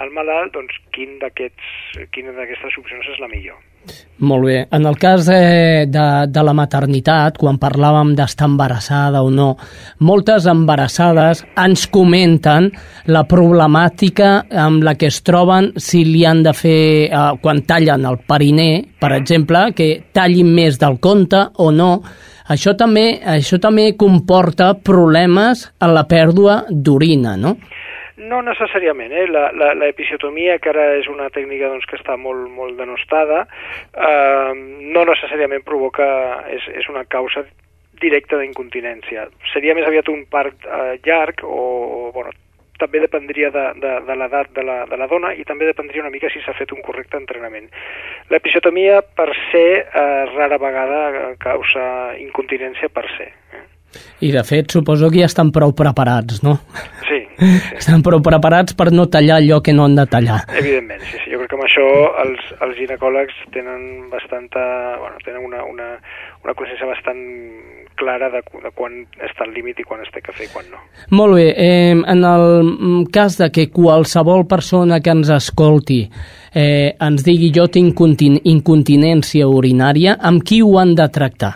[0.02, 3.60] el malalt doncs, quin d'aquestes opcions és la millor.
[4.22, 4.58] Molt bé.
[4.70, 9.56] En el cas eh, de, de la maternitat, quan parlàvem d'estar embarassada o no,
[10.06, 12.70] moltes embarassades ens comenten
[13.10, 18.06] la problemàtica amb la que es troben si li han de fer, eh, quan tallen
[18.06, 21.96] el periner, per exemple, que tallin més del compte o no,
[22.46, 27.58] això també, això també comporta problemes en la pèrdua d'orina, no?
[28.18, 29.26] No necessàriament, eh?
[29.80, 33.46] l'episiotomia, que ara és una tècnica doncs, que està molt, molt denostada,
[33.96, 34.54] eh,
[34.96, 36.08] no necessàriament provoca,
[36.52, 37.46] és, és una causa
[38.02, 39.28] directa d'incontinència.
[39.54, 42.34] Seria més aviat un part eh, llarg o, bueno,
[42.82, 46.14] també dependria de, de, de l'edat de, la, de la dona i també dependria una
[46.14, 47.70] mica si s'ha fet un correcte entrenament.
[48.34, 51.86] L'episiotomia per ser eh, rara vegada causa
[52.18, 53.30] incontinència per ser.
[53.54, 53.68] Eh?
[54.22, 56.58] I de fet suposo que ja estan prou preparats, no?
[57.08, 57.50] Sí, sí.
[57.82, 60.44] Estan prou preparats per no tallar allò que no han de tallar.
[60.62, 61.32] Evidentment, sí, sí.
[61.34, 61.88] Jo crec que amb això
[62.24, 64.64] els, els ginecòlegs tenen bastanta...
[65.02, 65.92] Bueno, tenen una, una,
[66.46, 67.22] una consciència bastant
[68.02, 70.70] clara de, de quan està el límit i quan es té que fer i quan
[70.72, 70.82] no.
[71.18, 71.48] Molt bé.
[71.54, 76.02] Eh, en el cas de que qualsevol persona que ens escolti
[76.54, 81.56] eh, ens digui jo tinc incontinència urinària, amb qui ho han de tractar?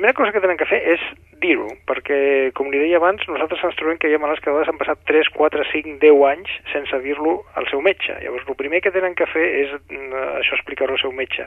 [0.00, 1.02] Primera cosa que tenen que fer és
[1.42, 2.16] dir-ho, perquè,
[2.56, 5.28] com li deia abans, nosaltres ens trobem que hi ha malalts que han passat 3,
[5.34, 8.16] 4, 5, 10 anys sense dir-lo al seu metge.
[8.22, 11.44] Llavors, el primer que tenen que fer és mm, això explicar-ho al seu metge.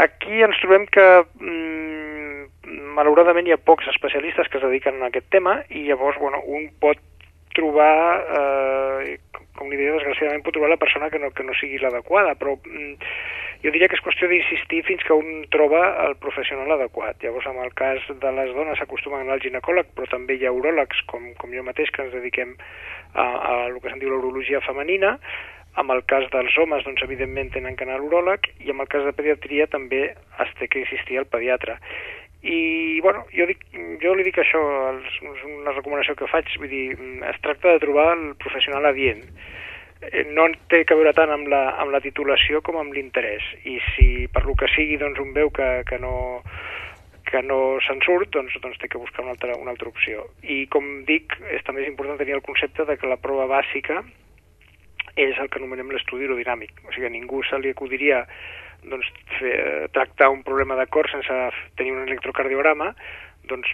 [0.00, 1.06] Aquí ens trobem que
[1.44, 6.40] mm, malauradament hi ha pocs especialistes que es dediquen a aquest tema i llavors, bueno,
[6.56, 7.04] un pot
[7.52, 7.92] trobar,
[8.32, 9.18] eh,
[9.58, 12.56] com li deia, desgraciadament pot trobar la persona que no, que no sigui l'adequada, però
[12.56, 12.94] mm,
[13.62, 17.20] jo diria que és qüestió d'insistir fins que un troba el professional adequat.
[17.22, 20.48] Llavors, en el cas de les dones s'acostumen a anar al ginecòleg, però també hi
[20.48, 22.56] ha uròlegs, com, com jo mateix, que ens dediquem
[23.14, 25.18] a, a el que se'n diu l'urologia femenina,
[25.80, 28.90] en el cas dels homes, doncs, evidentment, tenen que anar a l'uròleg, i en el
[28.92, 31.78] cas de pediatria també es té que insistir al pediatre.
[32.42, 33.60] I, bueno, jo, dic,
[34.02, 34.60] jo li dic això,
[34.98, 36.86] és una recomanació que faig, vull dir,
[37.28, 39.22] es tracta de trobar el professional adient
[40.02, 43.76] Eh, no té que veure tant amb la, amb la titulació com amb l'interès i
[43.92, 46.14] si per lo que sigui doncs un veu que, que no
[47.28, 50.26] que no se'n surt, doncs, doncs té que buscar una altra, una altra opció.
[50.42, 54.02] I com dic, és també és important tenir el concepte de que la prova bàsica
[55.16, 56.82] és el que anomenem l'estudi aerodinàmic.
[56.84, 58.26] O sigui, a ningú se li acudiria
[58.88, 59.54] doncs, fer,
[59.94, 61.38] tractar un problema de cor sense
[61.78, 62.92] tenir un electrocardiograma,
[63.50, 63.70] doncs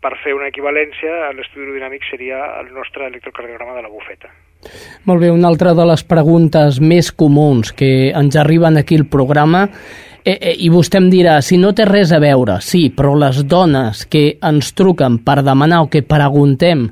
[0.00, 4.28] per fer una equivalència, l'estudi aerodinàmic seria el nostre electrocardiograma de la bufeta.
[5.08, 9.66] Molt bé, una altra de les preguntes més comuns que ens arriben aquí al programa
[10.24, 13.42] eh, eh, i vostè em dirà, si no té res a veure, sí, però les
[13.50, 16.86] dones que ens truquen per demanar o que preguntem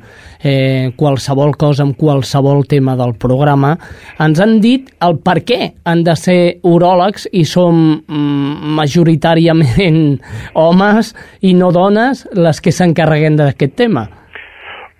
[0.44, 3.74] eh, qualsevol cosa amb qualsevol tema del programa,
[4.20, 10.02] ens han dit el per què han de ser uròlegs i som mm, majoritàriament
[10.64, 14.08] homes i no dones les que s'encarreguen d'aquest tema.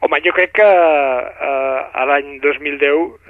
[0.02, 3.21] Home, jo crec que eh, a l'any 2010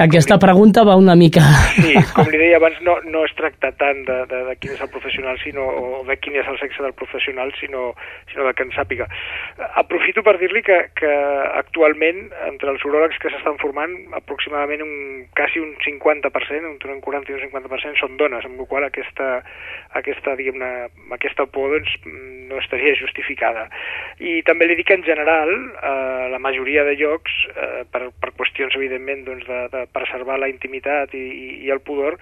[0.00, 1.42] aquesta pregunta va una mica...
[1.76, 4.80] Sí, com li deia abans, no, no es tracta tant de, de, de quin és
[4.80, 7.90] el professional sinó, o de quin és el sexe del professional, sinó,
[8.32, 9.10] sinó de que en sàpiga.
[9.82, 11.10] Aprofito per dir-li que, que
[11.60, 14.94] actualment, entre els uròlegs que s'estan formant, aproximadament un,
[15.36, 19.28] quasi un 50%, entre un 40 i un 50% són dones, amb la qual aquesta,
[20.00, 20.72] aquesta, diguem-ne,
[21.18, 21.92] aquesta por doncs,
[22.50, 23.68] no estaria justificada.
[24.18, 28.32] I també li dic que en general, eh, la majoria de llocs, eh, per, per
[28.40, 32.16] qüestions evidentment doncs, de, de preservar la intimitat i, i, i el pudor,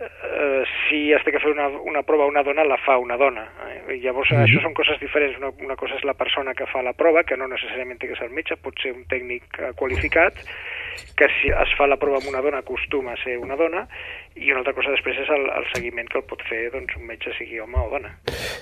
[0.00, 3.46] eh, si has de que fer una, una prova una dona, la fa una dona.
[3.68, 3.98] Eh?
[4.02, 4.44] Llavors mm -hmm.
[4.44, 5.38] això són coses diferents.
[5.38, 8.16] Una, una cosa és la persona que fa la prova, que no necessàriament té que
[8.16, 10.34] ser el metge, pot ser un tècnic eh, qualificat,
[11.16, 13.86] que si es fa la prova amb una dona acostuma a ser una dona,
[14.36, 17.06] i una altra cosa després és el, el seguiment que el pot fer doncs, un
[17.08, 18.12] metge, sigui home o dona.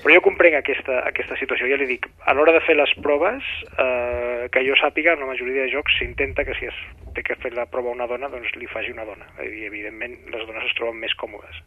[0.04, 3.48] Però jo comprenc aquesta, aquesta situació, ja li dic, a l'hora de fer les proves,
[3.74, 6.80] eh, que jo sàpiga, en la majoria de jocs s'intenta que si es
[7.16, 9.26] té que fer la prova a una dona, doncs li faci una dona.
[9.42, 11.62] I evidentment les dones es troben més còmodes.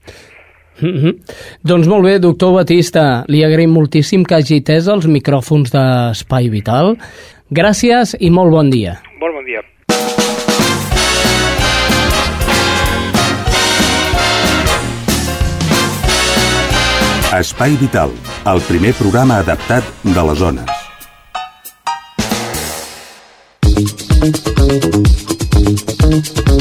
[0.82, 1.14] Mm -hmm.
[1.64, 6.98] Doncs molt bé, doctor Batista, li agraïm moltíssim que hagi tès els micròfons d'Espai Vital.
[7.50, 9.02] Gràcies i molt bon dia.
[9.20, 9.62] Molt bon dia.
[17.38, 18.10] Espai Vital,
[18.50, 20.66] el primer programa adaptat de les zones.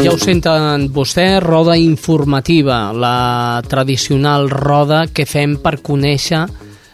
[0.03, 6.45] Ja ho senten vostè, roda informativa, la tradicional roda que fem per conèixer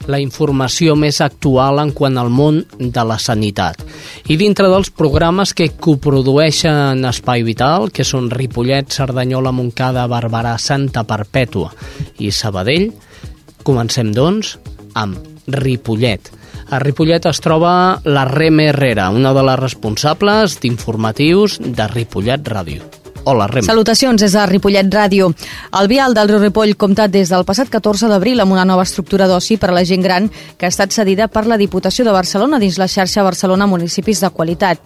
[0.06, 3.82] la informació més actual en quant al món de la sanitat.
[4.30, 11.02] I dintre dels programes que coprodueixen Espai Vital, que són Ripollet, Cerdanyola, Montcada, Barberà, Santa
[11.02, 11.74] Perpètua
[12.22, 12.92] i Sabadell,
[13.66, 14.56] comencem, doncs,
[14.94, 16.32] amb Ripollet.
[16.72, 23.01] A Ripollet es troba la Rem Herrera, una de les responsables d'informatius de Ripollet Ràdio.
[23.24, 23.62] Hola, Rem.
[23.62, 25.28] Salutacions des de Ripollet Ràdio.
[25.78, 29.28] El vial del riu Ripoll compta des del passat 14 d'abril amb una nova estructura
[29.30, 30.26] d'oci per a la gent gran
[30.58, 34.30] que ha estat cedida per la Diputació de Barcelona dins la xarxa Barcelona Municipis de
[34.30, 34.80] Qualitat.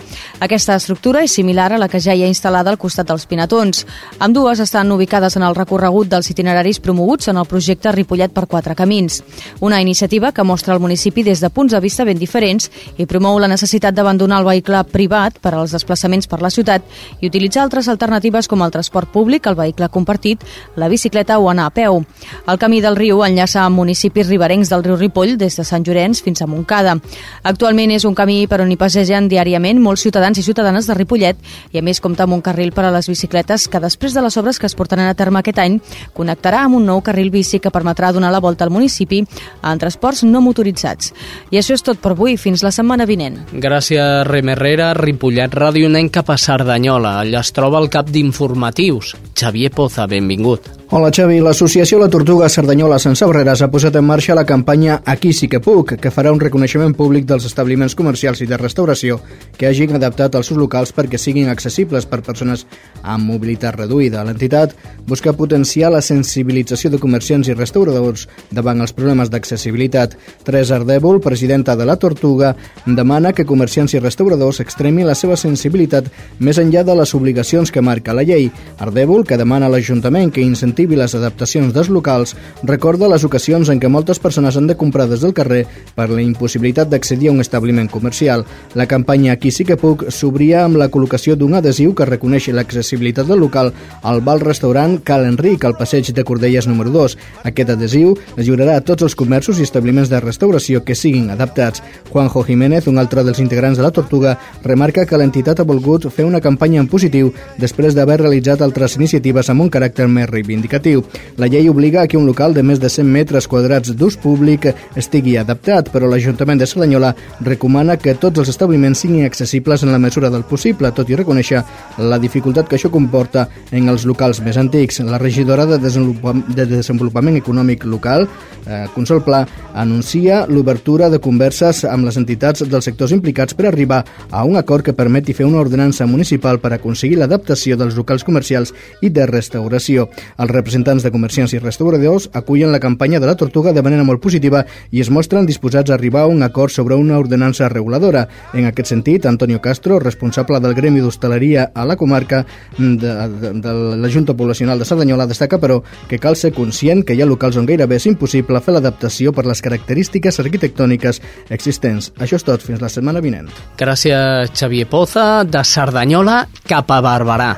[0.45, 3.87] Aquesta estructura és similar a la que ja hi ha instal·lada al costat dels Pinatons.
[4.19, 8.45] Amb dues estan ubicades en el recorregut dels itineraris promoguts en el projecte Ripollet per
[8.47, 9.23] quatre camins.
[9.61, 12.69] Una iniciativa que mostra el municipi des de punts de vista ben diferents
[12.99, 16.85] i promou la necessitat d'abandonar el vehicle privat per als desplaçaments per la ciutat
[17.23, 20.43] i utilitzar altres alternatives alternatives com el transport públic, el vehicle compartit,
[20.77, 22.05] la bicicleta o anar a peu.
[22.47, 26.23] El camí del riu enllaça amb municipis riberencs del riu Ripoll des de Sant Llorenç
[26.23, 26.97] fins a Montcada.
[27.45, 31.37] Actualment és un camí per on hi passegen diàriament molts ciutadans i ciutadanes de Ripollet
[31.73, 34.37] i a més compta amb un carril per a les bicicletes que després de les
[34.37, 35.79] obres que es portaran a terme aquest any
[36.15, 39.23] connectarà amb un nou carril bici que permetrà donar la volta al municipi
[39.63, 41.13] en transports no motoritzats.
[41.51, 43.39] I això és tot per avui, fins la setmana vinent.
[43.53, 44.93] Gràcies, Rem Herrera.
[44.97, 47.19] Ripollet Ràdio anem cap a Cerdanyola.
[47.23, 49.13] Allà es troba el cap d'informatius.
[49.37, 50.86] Xavier Poza, benvingut.
[50.89, 55.33] Hola Xavi, l'associació La Tortuga Cerdanyola Sense Barreres ha posat en marxa la campanya Aquí
[55.35, 59.17] sí que puc, que farà un reconeixement públic dels establiments comercials i de restauració
[59.59, 62.63] que hagin adaptat els seus locals perquè siguin accessibles per persones
[63.03, 64.23] amb mobilitat reduïda.
[64.23, 64.77] L'entitat
[65.09, 70.15] busca potenciar la sensibilització de comerciants i restauradors davant els problemes d'accessibilitat.
[70.47, 72.53] Teresa Ardèvol, presidenta de La Tortuga,
[72.87, 77.83] demana que comerciants i restauradors extremin la seva sensibilitat més enllà de les obligacions que
[77.83, 78.53] marca la llei.
[78.79, 83.71] Ardèvol, que demana a l'Ajuntament que incentivi incentivi les adaptacions dels locals, recorda les ocasions
[83.73, 85.65] en què moltes persones han de comprar des del carrer
[85.97, 88.45] per la impossibilitat d'accedir a un establiment comercial.
[88.75, 93.27] La campanya Aquí sí que puc s'obria amb la col·locació d'un adhesiu que reconeix l'accessibilitat
[93.27, 97.17] del local al bar-restaurant Cal Enric, al passeig de Cordelles número 2.
[97.49, 101.83] Aquest adhesiu es lliurarà a tots els comerços i establiments de restauració que siguin adaptats.
[102.13, 106.29] Juanjo Jiménez, un altre dels integrants de la Tortuga, remarca que l'entitat ha volgut fer
[106.29, 110.29] una campanya en positiu després d'haver realitzat altres iniciatives amb un caràcter més
[110.67, 111.05] reivindicatiu indicatiu.
[111.37, 114.67] La llei obliga a que un local de més de 100 metres quadrats d'ús públic
[114.97, 119.99] estigui adaptat, però l'Ajuntament de Cerdanyola recomana que tots els establiments siguin accessibles en la
[119.99, 121.63] mesura del possible, tot i reconèixer
[121.99, 125.01] la dificultat que això comporta en els locals més antics.
[125.01, 128.27] La regidora de de Desenvolupament Econòmic Local,
[128.67, 134.05] eh, Consol Pla, anuncia l'obertura de converses amb les entitats dels sectors implicats per arribar
[134.31, 138.73] a un acord que permeti fer una ordenança municipal per aconseguir l'adaptació dels locals comercials
[139.03, 140.09] i de restauració.
[140.39, 144.23] Els representants de comerciants i restauradors acullen la campanya de la Tortuga de manera molt
[144.25, 148.27] positiva i es mostren disposats a arribar a un acord sobre una ordenança reguladora.
[148.55, 152.45] En aquest sentit, Antonio Castro, responsable del Gremi d'Hostaleria a la comarca
[152.79, 157.15] de, de, de la Junta Poblacional de Cerdanyola, destaca, però, que cal ser conscient que
[157.15, 162.13] hi ha locals on gairebé és impossible fer l'adaptació per les característiques arquitectòniques existents.
[162.19, 163.51] Això és tot, fins la setmana vinent.
[163.79, 167.53] Gràcies, Xavier Poza, de Cerdanyola cap a Barberà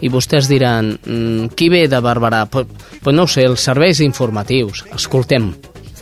[0.00, 2.46] i vostès diran, mmm, qui ve de Barberà?
[2.50, 2.66] Pues,
[3.02, 4.84] pues no ho sé, els serveis informatius.
[4.94, 5.52] Escoltem.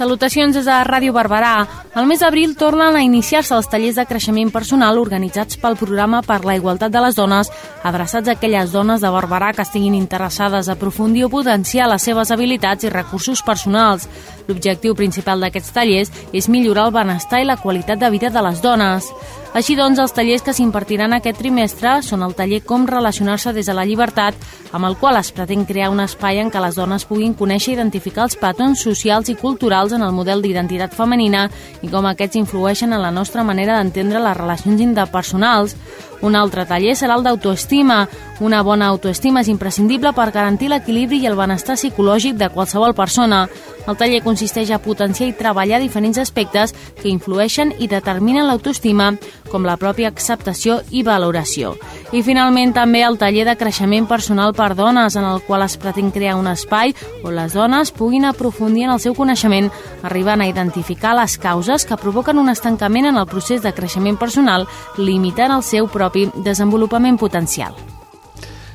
[0.03, 1.62] Salutacions des de Ràdio Barberà.
[1.95, 6.41] Al mes d'abril tornen a iniciar-se els tallers de creixement personal organitzats pel programa per
[6.43, 7.53] la igualtat de les dones,
[7.87, 12.33] adreçats a aquelles dones de Barberà que estiguin interessades a aprofundir o potenciar les seves
[12.35, 14.09] habilitats i recursos personals.
[14.49, 18.59] L'objectiu principal d'aquests tallers és millorar el benestar i la qualitat de vida de les
[18.61, 19.07] dones.
[19.53, 23.75] Així doncs, els tallers que s'impartiran aquest trimestre són el taller Com relacionar-se des de
[23.77, 24.35] la llibertat,
[24.73, 27.77] amb el qual es pretén crear un espai en què les dones puguin conèixer i
[27.77, 31.46] identificar els patrons socials i culturals en el model d'identitat femenina
[31.83, 35.76] i com aquests influeixen en la nostra manera d'entendre les relacions interpersonals.
[36.22, 38.06] Un altre taller serà el d'autoestima.
[38.42, 43.48] Una bona autoestima és imprescindible per garantir l'equilibri i el benestar psicològic de qualsevol persona.
[43.87, 49.12] El taller consisteix a potenciar i treballar diferents aspectes que influeixen i determinen l'autoestima,
[49.50, 51.74] com la pròpia acceptació i valoració.
[52.12, 56.12] I finalment també el taller de creixement personal per dones, en el qual es pretén
[56.14, 59.70] crear un espai on les dones puguin aprofundir en el seu coneixement,
[60.02, 64.68] arribant a identificar les causes que provoquen un estancament en el procés de creixement personal,
[64.96, 66.12] limitant el seu propi
[66.44, 67.75] desenvolupament potencial.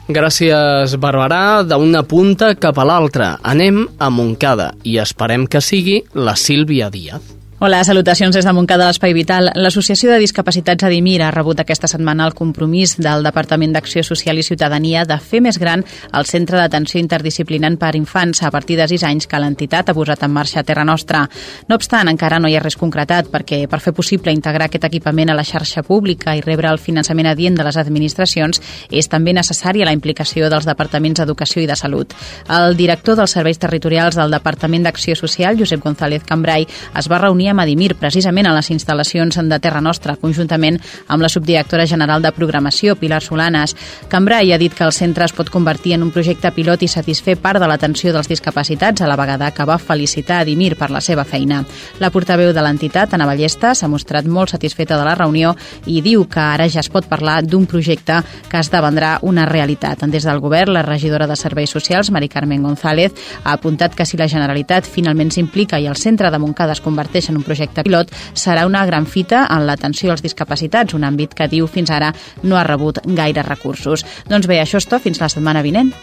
[0.07, 3.33] Gràcies, Barberà, d'una punta cap a l'altra.
[3.43, 7.36] Anem a Montcada i esperem que sigui la Sílvia Díaz.
[7.59, 9.47] Hola, salutacions des de Montcada de l'Espai Vital.
[9.57, 14.43] L'Associació de Discapacitats Adimir ha rebut aquesta setmana el compromís del Departament d'Acció Social i
[14.45, 15.81] Ciutadania de fer més gran
[16.13, 20.21] el Centre d'Atenció Interdisciplinant per Infants a partir de 6 anys que l'entitat ha posat
[20.27, 21.23] en marxa a Terra Nostra.
[21.67, 25.33] No obstant, encara no hi ha res concretat perquè per fer possible integrar aquest equipament
[25.33, 29.89] a la xarxa pública i rebre el finançament adient de les administracions és també necessària
[29.89, 32.13] la implicació dels departaments d'Educació i de Salut.
[32.53, 37.46] El director dels serveis territorials del Departament d'Acció Social, Josep González Cambrai, es va reunir
[37.49, 42.31] a Madimir, precisament a les instal·lacions de Terra Nostra, conjuntament amb la subdirectora general de
[42.31, 43.75] programació, Pilar Solanes.
[44.09, 47.37] Cambrai ha dit que el centre es pot convertir en un projecte pilot i satisfer
[47.41, 51.25] part de l'atenció dels discapacitats, a la vegada que va felicitar Adimir per la seva
[51.25, 51.63] feina.
[51.99, 55.55] La portaveu de l'entitat, Ana Ballesta, s'ha mostrat molt satisfeta de la reunió
[55.85, 60.05] i diu que ara ja es pot parlar d'un projecte que esdevendrà una realitat.
[60.07, 64.17] Des del govern, la regidora de Serveis Socials, Mari Carmen González, ha apuntat que si
[64.17, 68.11] la Generalitat finalment s'implica i el centre de Montcada es converteix en un projecte pilot
[68.33, 72.57] serà una gran fita en l'atenció als discapacitats, un àmbit que diu fins ara no
[72.57, 74.05] ha rebut gaire recursos.
[74.27, 75.93] Doncs bé, això és tot, fins la setmana vinent.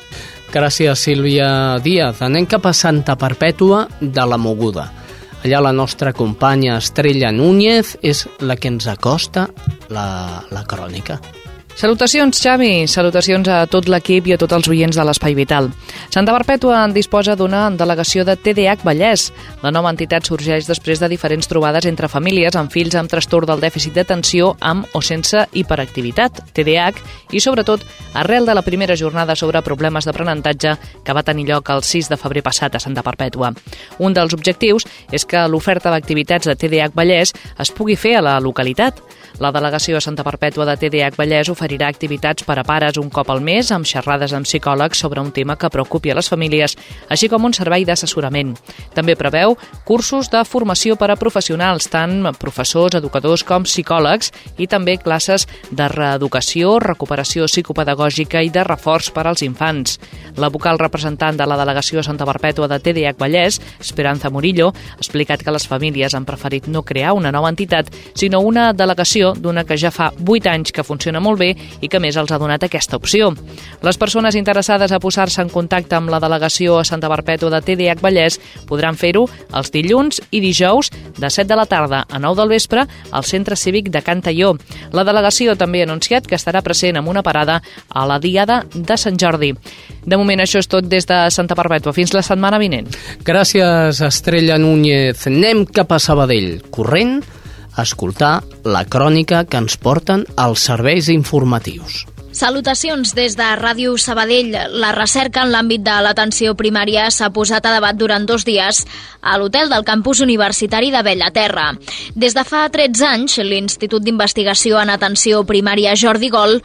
[0.55, 2.23] Gràcies, Sílvia Díaz.
[2.23, 4.91] Anem cap a Santa Perpètua de la Moguda.
[5.45, 9.49] Allà la nostra companya Estrella Núñez és la que ens acosta
[9.93, 10.07] la,
[10.49, 11.21] la crònica.
[11.75, 12.87] Salutacions, Xavi.
[12.87, 15.73] Salutacions a tot l'equip i a tots els oients de l'Espai Vital.
[16.07, 19.25] Santa Perpètua disposa d'una delegació de TDAH Vallès.
[19.65, 23.65] La nova entitat sorgeix després de diferents trobades entre famílies amb fills amb trastorn del
[23.65, 27.03] dèficit d'atenció amb o sense hiperactivitat, TDAH,
[27.35, 27.83] i sobretot
[28.23, 32.21] arrel de la primera jornada sobre problemes d'aprenentatge que va tenir lloc el 6 de
[32.23, 33.51] febrer passat a Santa Perpètua.
[33.99, 38.39] Un dels objectius és que l'oferta d'activitats de TDAH Vallès es pugui fer a la
[38.39, 39.03] localitat.
[39.43, 43.33] La delegació a Santa Perpètua de TDAH Vallès oferirà activitats per a pares un cop
[43.33, 46.77] al mes amb xerrades amb psicòlegs sobre un tema que preocupi a les famílies,
[47.11, 48.53] així com un servei d'assessorament.
[48.95, 55.01] També preveu cursos de formació per a professionals, tant professors, educadors com psicòlegs, i també
[55.03, 59.99] classes de reeducació, recuperació psicopedagògica i de reforç per als infants.
[60.39, 65.03] La vocal representant de la delegació a Santa Perpètua de TDAH Vallès, Esperanza Murillo, ha
[65.03, 69.65] explicat que les famílies han preferit no crear una nova entitat, sinó una delegació d'una
[69.65, 72.67] que ja fa 8 anys que funciona molt bé i que més els ha donat
[72.67, 73.31] aquesta opció.
[73.83, 78.05] Les persones interessades a posar-se en contacte amb la delegació a Santa Perpètua de TDH
[78.05, 82.53] Vallès podran fer-ho els dilluns i dijous de 7 de la tarda a 9 del
[82.53, 84.55] vespre al Centre Cívic de Can Talló.
[84.93, 88.97] La delegació també ha anunciat que estarà present amb una parada a la Diada de
[89.01, 89.55] Sant Jordi.
[90.05, 91.95] De moment això és tot des de Santa Perpètua.
[91.97, 92.91] Fins la setmana vinent.
[93.25, 95.27] Gràcies, Estrella Núñez.
[95.31, 97.23] Anem cap a Sabadell, corrent,
[97.83, 102.05] escoltar la crònica que ens porten els serveis informatius.
[102.35, 104.57] Salutacions des de Ràdio Sabadell.
[104.83, 108.81] La recerca en l'àmbit de l'atenció primària s'ha posat a debat durant dos dies
[109.23, 111.69] a l'hotel del campus universitari de Bellaterra.
[112.19, 116.59] Des de fa 13 anys, l'Institut d'Investigació en Atenció Primària Jordi Gol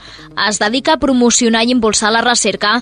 [0.48, 2.80] es dedica a promocionar i impulsar la recerca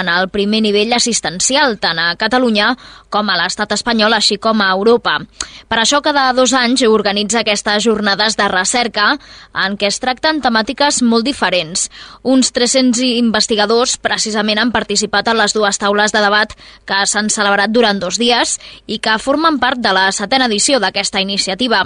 [0.00, 2.72] en el primer nivell assistencial, tant a Catalunya
[3.10, 5.18] com a l'estat espanyol, així com a Europa.
[5.68, 9.12] Per això, cada dos anys organitza aquestes jornades de recerca
[9.52, 11.90] en què es tracten temàtiques molt diferents.
[12.30, 16.52] Uns 300 investigadors precisament han participat en les dues taules de debat
[16.86, 18.52] que s'han celebrat durant dos dies
[18.86, 21.82] i que formen part de la setena edició d'aquesta iniciativa.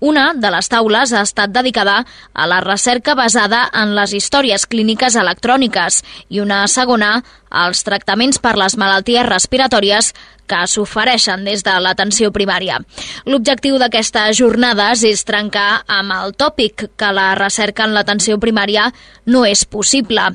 [0.00, 2.00] Una de les taules ha estat dedicada
[2.32, 7.20] a la recerca basada en les històries clíniques electròniques i una segona
[7.54, 10.10] als tractaments per les malalties respiratòries
[10.46, 12.78] que s'ofereixen des de l'atenció primària.
[13.26, 18.90] L'objectiu d'aquestes jornades és trencar amb el tòpic que la recerca en l'atenció primària
[19.26, 20.30] no és possible.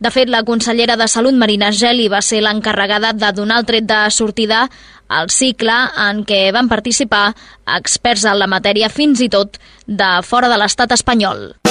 [0.00, 3.86] De fet, la consellera de Salut, Marina Geli, va ser l'encarregada de donar el tret
[3.86, 4.66] de sortida
[5.12, 5.74] al cicle
[6.08, 7.32] en què van participar
[7.78, 11.61] experts en la matèria fins i tot de fora de l'estat espanyol.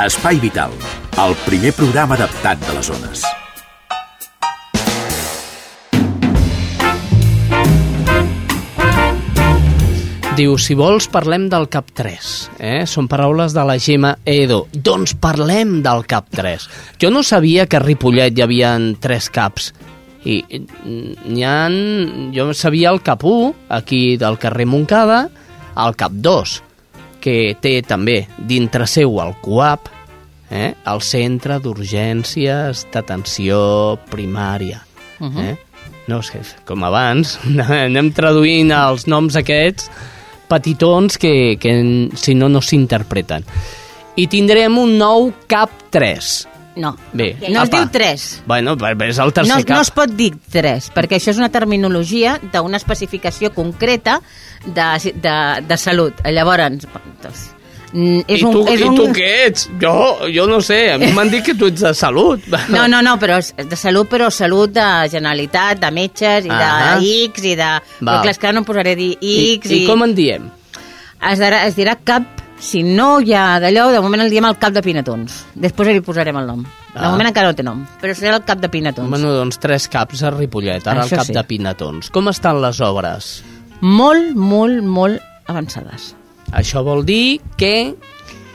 [0.00, 0.72] Espai Vital,
[1.20, 3.24] el primer programa adaptat de les zones.
[10.32, 12.30] Diu, si vols parlem del cap 3.
[12.56, 12.80] Eh?
[12.88, 14.62] Són paraules de la Gemma Edo.
[14.72, 16.66] Doncs parlem del cap 3.
[16.96, 19.74] Jo no sabia que a Ripollet hi havia tres caps.
[20.24, 21.68] I n'hi ha...
[22.32, 25.26] Jo sabia el cap 1, aquí del carrer Moncada,
[25.76, 26.62] el cap 2,
[27.22, 29.88] que té també dintre seu el CUAP,
[30.50, 30.72] eh?
[30.92, 34.82] el Centre d'Urgències d'Atenció Primària.
[35.20, 35.50] Uh -huh.
[35.52, 35.56] eh?
[36.08, 37.38] No sé, com abans,
[37.86, 39.88] anem traduint els noms aquests
[40.48, 43.44] petitons que, que si no, no s'interpreten.
[44.16, 46.32] I tindrem un nou CAP 3.
[46.74, 47.82] No, Bé, no es apa.
[47.82, 48.42] diu 3.
[48.46, 49.76] Bueno, però és el tercer No, cap.
[49.76, 54.20] no es pot dir 3, perquè això és una terminologia d'una especificació concreta
[54.64, 55.34] de, de,
[55.68, 56.22] de salut.
[56.24, 56.86] Llavors,
[57.22, 57.42] doncs,
[57.92, 58.96] mm, és I, un, tu, és I un...
[58.96, 59.66] tu què ets?
[59.82, 59.94] Jo,
[60.32, 62.40] jo no sé, a mi m'han dit que tu ets de salut.
[62.72, 66.72] No, no, no, però és de salut, però salut de Generalitat, de metges, i de.
[67.28, 67.68] X, i de...
[68.00, 68.22] Però Val.
[68.24, 70.48] clar, és que no em posaré a dir I, X, I com en diem?
[71.22, 74.56] Es dirà, es dirà cap, si no hi ha d'allò, de moment el diem el
[74.62, 75.40] cap de Pinatons.
[75.58, 76.62] Després li posarem el nom.
[76.92, 77.10] De Ah.
[77.10, 79.08] moment encara no té nom, però serà el cap de Pinatons.
[79.10, 81.32] Bueno, doncs tres caps a Ripollet, ara Això el cap sí.
[81.32, 82.10] de Pinatons.
[82.14, 83.42] Com estan les obres?
[83.80, 86.14] Molt, molt, molt avançades.
[86.52, 87.94] Això vol dir que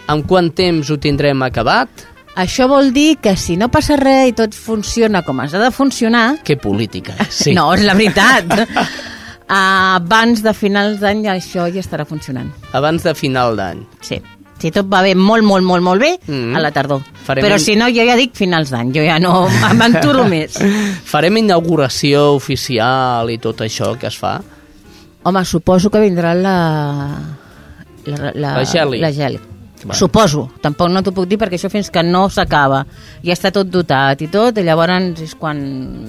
[0.08, 1.90] en quant temps ho tindrem acabat?
[2.38, 6.38] Això vol dir que si no passa res i tot funciona com has de funcionar...
[6.46, 7.54] Que política sí.
[7.58, 8.46] No, és la veritat.
[9.48, 12.50] Abans de finals d'any això ja estarà funcionant.
[12.76, 13.86] Abans de final d'any.
[14.02, 14.20] Sí.
[14.58, 16.56] Si tot va bé molt, molt, molt, molt bé, Mm.
[16.56, 17.04] a la tardor.
[17.24, 18.92] Farem Però si no, jo ja dic finals d'any.
[18.96, 20.58] Jo ja no m'aventuro més.
[21.06, 24.42] Farem inauguració oficial i tot això que es fa?
[25.24, 26.56] Home, suposo que vindrà la...
[28.08, 29.00] La, La Geli.
[29.04, 29.40] La Geli.
[29.84, 29.94] Bueno.
[29.94, 32.80] Suposo, tampoc no t'ho puc dir perquè això fins que no s'acaba
[33.22, 35.60] ja està tot dotat i tot i llavors és quan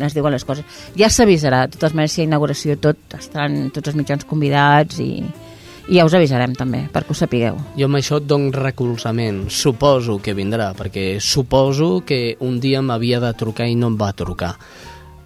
[0.04, 0.64] es diuen les coses
[0.96, 5.02] ja s'avisarà, de totes maneres si hi ha inauguració tot, estaran tots els mitjans convidats
[5.04, 9.44] i, i ja us avisarem també perquè ho sapigueu Jo amb això et dono recolzament.
[9.52, 14.14] Suposo que vindrà, perquè suposo que un dia m'havia de trucar i no em va
[14.16, 14.54] trucar.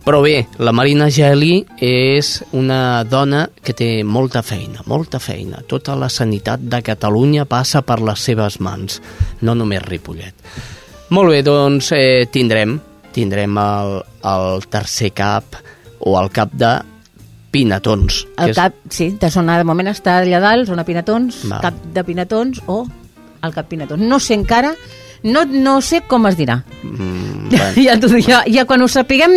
[0.02, 5.60] Però bé, la Marina Geli és una dona que té molta feina, molta feina.
[5.70, 8.98] Tota la sanitat de Catalunya passa per les seves mans,
[9.46, 10.34] no només Ripollet.
[11.14, 12.80] Molt bé, doncs eh, tindrem,
[13.14, 15.54] tindrem el, el tercer cap
[16.00, 16.72] o el cap de
[17.52, 18.24] Pinatons.
[18.40, 21.60] el és- cap, sí, de zona de moment està allà dalt, zona Pinatons Val.
[21.60, 22.86] cap de Pinatons o
[23.44, 24.72] el cap Pinatons no sé encara
[25.22, 27.84] no, no sé com es dirà Mm, bueno.
[27.86, 29.36] ja, dic, ja, ja quan ho sapiguem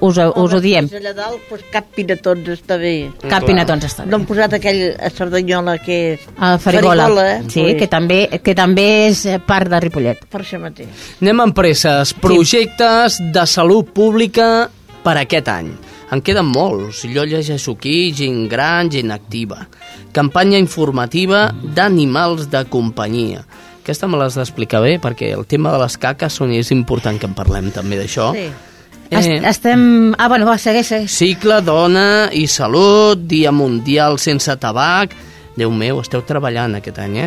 [0.00, 2.92] us, us ho diem allà dalt, doncs cap pinatons està bé.
[3.26, 4.10] Cap pinatons està bé.
[4.10, 6.26] No han posat aquell a Cerdanyola que és...
[6.38, 10.26] El Farigola, Farigola, sí, pues, que també, que també és part de Ripollet.
[10.30, 11.08] Per això mateix.
[11.22, 12.14] Anem amb presses.
[12.22, 14.68] Projectes de salut pública
[15.02, 15.72] per aquest any.
[16.12, 17.06] En queden molts.
[17.08, 19.64] Jo llegeixo aquí, gent gran, gent activa.
[20.12, 23.46] Campanya informativa d'animals de companyia.
[23.82, 27.26] Aquesta me l'has d'explicar bé, perquè el tema de les caques són, és important que
[27.26, 28.30] en parlem també d'això.
[28.36, 28.46] Sí.
[28.46, 29.18] Eh.
[29.18, 30.14] Est estem...
[30.16, 31.10] Ah, bueno, va, segueix, segueix.
[31.10, 35.16] Cicle, dona i salut, Dia Mundial sense tabac...
[35.52, 37.18] Déu meu, esteu treballant aquest any,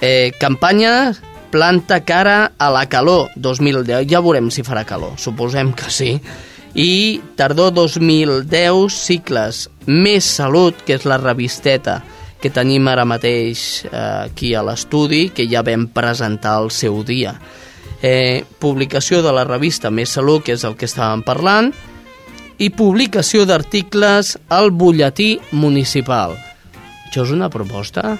[0.00, 1.10] eh campanya
[1.52, 4.06] planta cara a la calor 2010.
[4.08, 6.14] Ja veurem si farà calor, suposem que sí.
[6.72, 11.98] I tardor 2010, cicles Més Salut, que és la revisteta
[12.40, 13.90] que tenim ara mateix eh,
[14.30, 17.34] aquí a l'estudi, que ja vam presentar el seu dia.
[18.02, 21.72] Eh, publicació de la revista Més Salut, que és el que estàvem parlant,
[22.60, 26.36] i publicació d'articles al butlletí municipal.
[27.08, 28.16] Això és una proposta?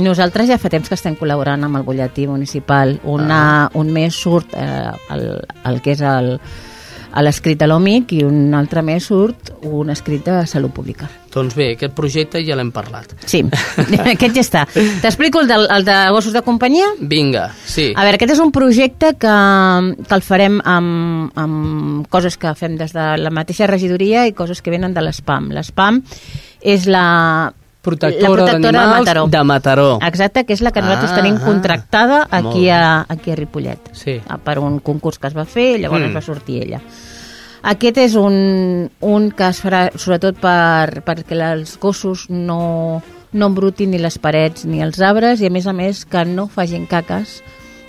[0.00, 2.98] Nosaltres ja fa temps que estem col·laborant amb el butlletí municipal.
[3.04, 3.70] Una, Ah.
[3.74, 5.24] Un mes surt eh, el,
[5.64, 6.38] el que és el,
[7.12, 11.08] a l'escrit de l'OMIC i un altre mes surt un escrit de salut pública.
[11.30, 13.12] Doncs bé, aquest projecte ja l'hem parlat.
[13.30, 13.42] Sí,
[14.14, 14.64] aquest ja està.
[15.02, 16.90] T'explico el, el de gossos de companyia?
[17.00, 17.90] Vinga, sí.
[17.94, 19.36] A veure, aquest és un projecte que,
[20.02, 24.62] que el farem amb, amb coses que fem des de la mateixa regidoria i coses
[24.62, 25.50] que venen de l'ESPAM.
[25.54, 26.02] L'ESPAM
[26.60, 27.06] és la
[27.82, 29.26] Protectora, protectora de d'animals Mataró.
[29.28, 29.98] de Mataró.
[30.04, 31.44] Exacte, que és la que nosaltres Ah, tenim ah.
[31.44, 33.78] contractada Molt aquí a, aquí a Ripollet.
[33.92, 34.20] Sí.
[34.28, 36.10] Ah, Per un concurs que es va fer, llavors Mm.
[36.10, 36.14] mm.
[36.16, 36.80] va sortir ella.
[37.62, 43.02] Aquest és un, un que es farà sobretot per, perquè els gossos no,
[43.32, 46.48] no embrutin ni les parets ni els arbres i a més a més que no
[46.48, 47.42] facin caques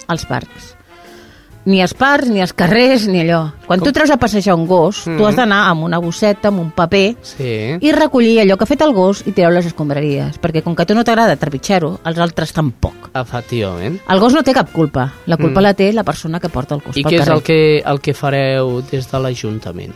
[0.08, 0.76] als parcs.
[1.64, 3.52] Ni als parcs, ni als carrers, ni allò.
[3.68, 3.86] Quan Com?
[3.86, 5.18] tu treus a passejar un gos, mm.
[5.20, 7.78] tu has d'anar amb una bosseta, amb un paper, Sí.
[7.80, 10.82] i recollir allò que ha fet el gos i tirar les escombraries, perquè com que
[10.82, 13.12] a tu no t'agrada trepitjar-ho, els altres tampoc.
[13.14, 14.00] Efectivament.
[14.10, 15.64] El gos no té cap culpa, la culpa Mm.
[15.64, 17.36] la té la persona que porta el gos I pel què és carrer.
[17.38, 19.94] el que, el que fareu des de l'Ajuntament?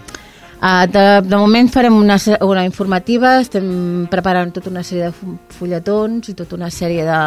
[0.61, 5.37] Uh, de, de moment farem una, una informativa, estem preparant tota una sèrie de fu-
[5.49, 7.19] fulletons i tota una sèrie de...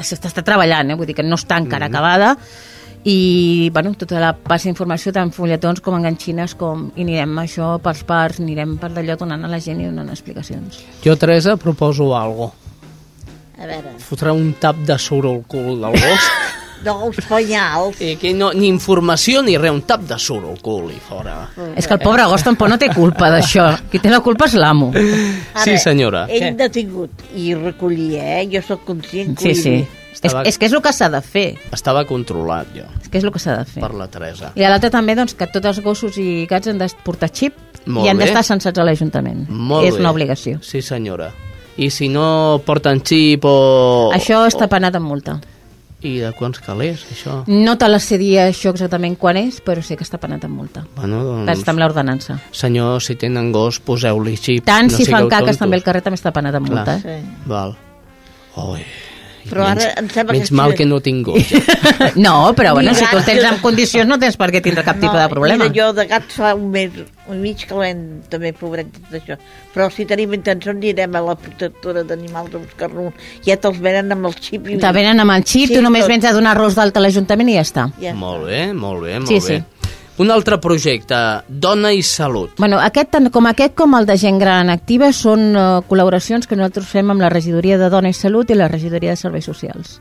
[0.00, 0.94] S'està treballant, eh?
[0.96, 1.92] vull dir que no està encara mm.
[1.92, 2.36] acabada,
[3.04, 8.02] i bueno, tota la passa d'informació tant fulletons com enganxines com, i anirem això pels
[8.08, 10.82] parcs, anirem per d'allò donant a la gent i donant explicacions.
[11.04, 12.52] Jo, Teresa, proposo algo.
[13.60, 16.28] A veure, Fotrà un tap de suro al cul del gos.
[16.86, 18.00] no, els penyals.
[18.00, 21.38] I que no, ni informació ni res, un tap de suro al cul i fora.
[21.76, 23.70] És que el pobre gos tampoc no té culpa d'això.
[23.92, 24.90] Qui té la culpa és l'amo.
[25.64, 26.26] Sí, senyora.
[26.28, 28.44] Ell detingut i recollia, eh?
[28.52, 29.99] Jo sóc conscient que Sí, sí.
[30.12, 31.58] Estava, És, és que és el que s'ha de fer.
[31.72, 33.80] estava controlat, jo, És que és el que s'ha de fer.
[33.80, 34.52] per la Teresa.
[34.54, 37.54] I l'altre també, doncs, que tots els gossos i gats han de portar xip
[37.86, 39.48] Molt i han d'estar censats a l'Ajuntament.
[39.48, 40.00] Molt És bé.
[40.00, 40.58] una obligació.
[40.62, 41.30] Sí, senyora.
[41.76, 44.10] I si no porten xip o...
[44.12, 45.38] Això està penat amb multa.
[46.02, 47.42] I de quants calés, això?
[47.46, 50.56] No te la sé dir això exactament quan és, però sé que està penat amb
[50.56, 50.84] multa.
[50.96, 51.58] Bueno, Doncs...
[51.58, 52.38] Està amb l'ordenança.
[52.52, 54.64] senyor, si tenen gos, poseu-li xip.
[54.64, 55.58] Tant no si fan caques tontos.
[55.58, 56.86] també el carrer també està penat amb Clar.
[56.86, 56.96] multa.
[57.08, 57.20] Eh?
[57.22, 57.42] Sí.
[57.46, 57.76] Val.
[58.56, 58.84] Oi.
[59.48, 60.54] Però ara em sembla menys que...
[60.58, 61.52] mal que no tinc gos.
[62.20, 63.26] No, però bueno, si tu el gat.
[63.30, 65.64] tens en condicions no tens per què tindre cap tipus de problema.
[65.68, 66.90] Mira, jo de gats fa un mes
[67.30, 69.36] i mig que l'hem també, pobret, tot això.
[69.74, 73.12] Però si tenim intenció anirem a la protectora d'animals a buscar-ne un.
[73.46, 74.66] Ja te'ls venen amb el xip.
[74.68, 74.78] I...
[74.82, 76.10] Te venen amb el xip, Sí, tu només tot.
[76.16, 77.86] vens a donar arròs d'alta a l'Ajuntament i ja està.
[78.02, 79.40] Ja molt bé, molt bé, molt Sí, bé.
[79.40, 79.96] sí.
[80.20, 81.16] Un altre projecte,
[81.48, 82.58] Dona i Salut.
[82.60, 86.58] Bueno, aquest, tant com aquest com el de gent gran activa són uh, col·laboracions que
[86.58, 89.94] nosaltres fem amb la Regidoria de Dona i Salut i la Regidoria de Serveis Socials.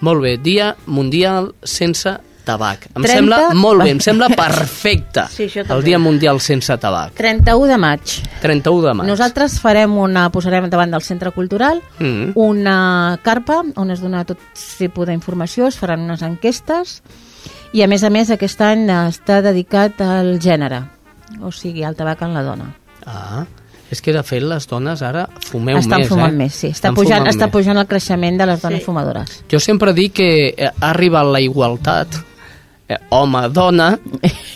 [0.00, 2.14] Molt bé, Dia Mundial sense
[2.46, 2.86] tabac.
[2.94, 5.26] Em 30 sembla molt bé, em sembla perfecte.
[5.36, 5.84] Sí, el.
[5.84, 7.12] Dia Mundial sense tabac.
[7.20, 8.16] 31 de maig.
[8.40, 9.12] 31 de maig.
[9.12, 12.32] Nosaltres farem una, posarem davant del Centre Cultural Mm.
[12.36, 14.40] una carpa on es dona tot
[14.78, 17.02] tipus d'informació, es faran unes enquestes
[17.72, 20.82] i a més a més aquest any està dedicat al gènere,
[21.42, 22.70] o sigui, al tabac en la dona.
[23.06, 23.44] Ah,
[23.90, 26.36] és que de fet les dones ara fumeu Estan més, fumant eh?
[26.36, 26.68] més, sí.
[26.72, 27.52] Està Estan pujant, fumant està més.
[27.54, 28.84] pujant el creixement de les dones Sí.
[28.84, 29.42] fumadores.
[29.50, 32.16] Jo sempre dic que eh, ha arribat la igualtat
[32.88, 33.92] eh, home-dona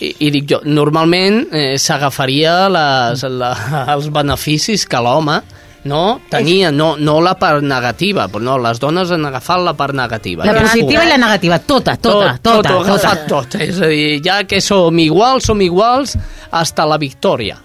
[0.01, 3.53] i, i dic jo, normalment eh, s'agafaria les- la,
[3.95, 5.39] els beneficis que l'home
[5.83, 9.97] no tenia, no, no la part negativa, però no, les dones han agafat la part
[9.97, 10.45] negativa.
[10.45, 13.15] La positiva i la negativa, tota, tota, tot, tota, tot, tota.
[13.29, 13.59] tot.
[13.61, 16.17] És a dir, ja que som iguals, som iguals
[16.51, 17.57] hasta la victòria.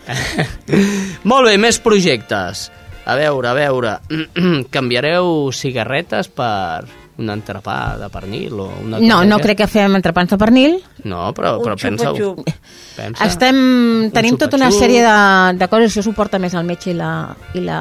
[1.30, 2.70] Molt bé, més projectes.
[3.06, 3.98] A veure, a veure,
[4.74, 6.86] canviareu cigarretes per
[7.18, 10.78] un entrepà de pernil o una No, no que- crec que fem entrepans de pernil.
[11.04, 12.14] No, però, però Un pensa-ho.
[12.16, 12.50] xupa-xup.
[12.96, 13.24] Pensa.
[13.24, 17.12] Estem, tenim tota una sèrie de, de coses, això suporta més el metge i la,
[17.54, 17.78] i la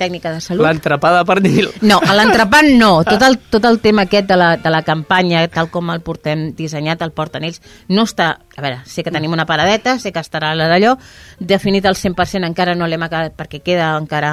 [0.00, 0.64] tècnica de salut.
[0.64, 1.66] L'entrepà de pernil.
[1.84, 3.02] No, a l'entrepà no.
[3.10, 6.48] Tot el, tot el tema aquest de la, de la campanya, tal com el portem
[6.56, 7.60] dissenyat, el porten ells,
[7.92, 8.30] no està...
[8.56, 10.94] A veure, sé que tenim una paradeta, sé que estarà la d'allò,
[11.38, 14.32] definit al 100% encara no l'hem acabat perquè queda encara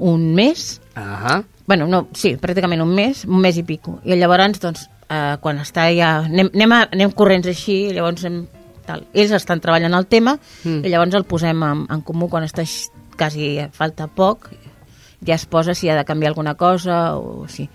[0.00, 0.80] un mes.
[0.94, 4.00] Ah bueno, no, sí, pràcticament un mes, un mes i pico.
[4.02, 6.16] I llavors, doncs, eh, quan està ja...
[6.26, 8.40] Anem, anem, a, anem corrents així, i llavors hem,
[8.88, 9.04] tal.
[9.14, 10.34] ells estan treballant el tema
[10.64, 10.82] Mm.
[10.82, 12.64] i llavors el posem en, en comú quan està
[13.16, 14.48] quasi falta poc
[15.26, 17.68] ja es posa si ha de canviar alguna cosa o sí.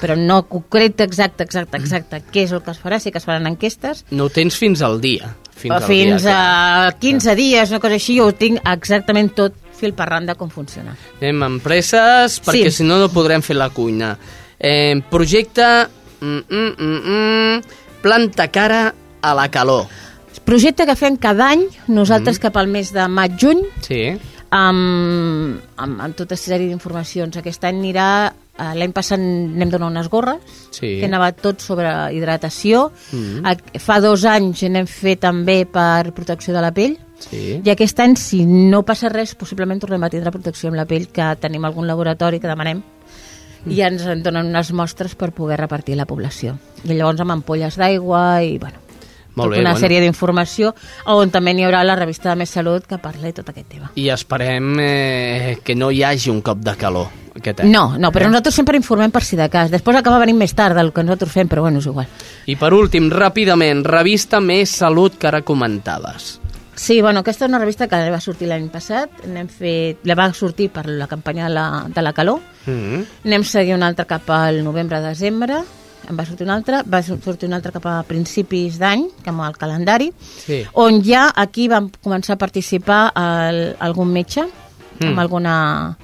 [0.00, 3.28] Però no concret exacte, exacte, exacte què és el que es farà, sí que es
[3.28, 5.34] faran enquestes No ho tens fins al dia.
[5.52, 9.92] Fins, al fins dia, a 15 dies, una cosa així, ho tinc exactament tot fil
[9.98, 10.94] per randa com funciona.
[11.20, 12.78] Anem amb presses, perquè Sí.
[12.82, 14.14] si no no podrem fer la cuina.
[14.58, 15.66] Eh, projecte...
[16.22, 17.62] Mm, mm, mm, mm,
[18.02, 19.88] planta cara a la calor.
[20.46, 24.04] Projecte que fem cada any, nosaltres cap al mes de maig-juny, Sí.
[24.50, 27.36] amb, amb, amb tota sèrie d'informacions.
[27.40, 30.40] Aquest any anirà, l'any passat anem donar unes gorres,
[30.70, 30.98] Sí.
[31.00, 32.90] que anava tot sobre hidratació.
[33.12, 33.46] Mm.
[33.46, 37.60] A- Fa dos anys n'hem fet també per protecció de la pell, Sí.
[37.64, 41.08] i aquest any, si no passa res, possiblement tornem a tindre protecció amb la pell,
[41.08, 42.82] que tenim algun laboratori que demanem,
[43.66, 46.58] i ens en donen unes mostres per poder repartir la població.
[46.84, 48.78] I llavors amb ampolles d'aigua i, bueno,
[49.34, 49.86] Molt tota bé, una bueno.
[49.86, 50.74] sèrie d'informació,
[51.06, 53.92] on també n'hi haurà la revista de Més Salut que parla de tot aquest tema.
[53.94, 57.06] I esperem eh, que no hi hagi un cop de calor
[57.42, 57.70] aquest any.
[57.74, 59.70] No, no, però nosaltres sempre informem per si de cas.
[59.70, 62.06] Després acaba venint més tard del que nosaltres fem, però bueno, és igual.
[62.46, 66.38] I per últim, ràpidament, revista Més Salut que ara comentaves.
[66.74, 70.30] Sí, bueno, aquesta és una revista que va sortir l'any passat, n'hem fet, la va
[70.32, 73.02] sortir per la campanya de la, de la calor, Mm.
[73.28, 75.56] n'hem seguit una altra cap al novembre-desembre,
[76.08, 79.56] en va sortir una altra, va sortir una altra cap a principis d'any, amb el
[79.58, 80.12] calendari,
[80.46, 80.62] Sí.
[80.72, 84.42] on ja aquí vam començar a participar el, algun metge,
[84.98, 85.06] Mm.
[85.08, 85.96] amb alguna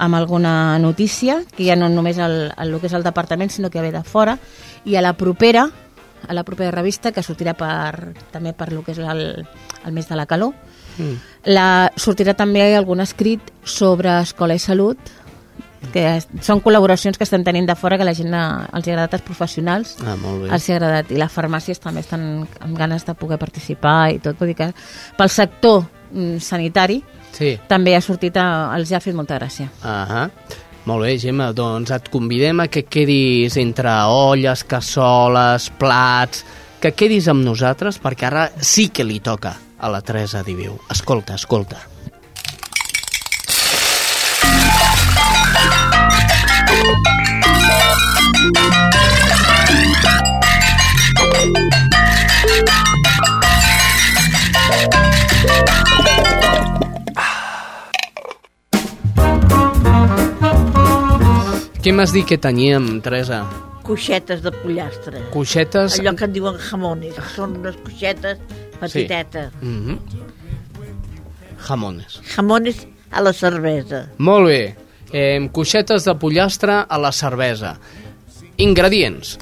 [0.00, 3.68] amb alguna notícia, que ja no només el, el, el que és el departament, sinó
[3.70, 4.38] que ve de fora,
[4.88, 5.66] i a la propera,
[6.26, 9.22] a la propera revista, que sortirà per, també per lo que és el,
[9.84, 10.54] el mes de la calor,
[11.00, 11.14] Mm.
[11.54, 14.98] la, sortirà també algun escrit sobre escola i salut,
[15.94, 16.02] que
[16.44, 18.40] són col·laboracions que estem tenint de fora que la gent eh,
[18.74, 20.50] els ha agradat als professionals Ah, molt bé.
[20.52, 22.26] els ha agradat i les farmàcies també estan
[22.60, 24.68] amb ganes de poder participar i tot, vull dir que
[25.16, 26.98] pel sector mm, sanitari
[27.32, 27.54] Sí.
[27.68, 29.70] també ha sortit, a, els ha fet molta gràcia.
[29.82, 30.28] Ahà.
[30.88, 36.44] Molt bé, Gemma, doncs et convidem a que quedis entre olles, cassoles, plats,
[36.80, 40.78] que quedis amb nosaltres perquè ara sí que li toca a la Teresa Diviu.
[40.90, 41.82] Escolta, escolta.
[61.80, 63.38] Què m'has dit que teníem, Teresa?
[63.86, 65.22] Coixetes de pollastre.
[65.32, 65.94] Coixetes...
[65.96, 68.36] Allò que en diuen jamones, que són unes coixetes
[68.82, 69.54] petitetes.
[69.62, 70.26] Mm -hmm.
[71.64, 72.20] Jamones.
[72.34, 74.10] Jamones a la cervesa.
[74.18, 74.76] Molt bé.
[75.12, 77.78] Eh, coixetes de pollastre a la cervesa.
[78.58, 79.38] Ingredients.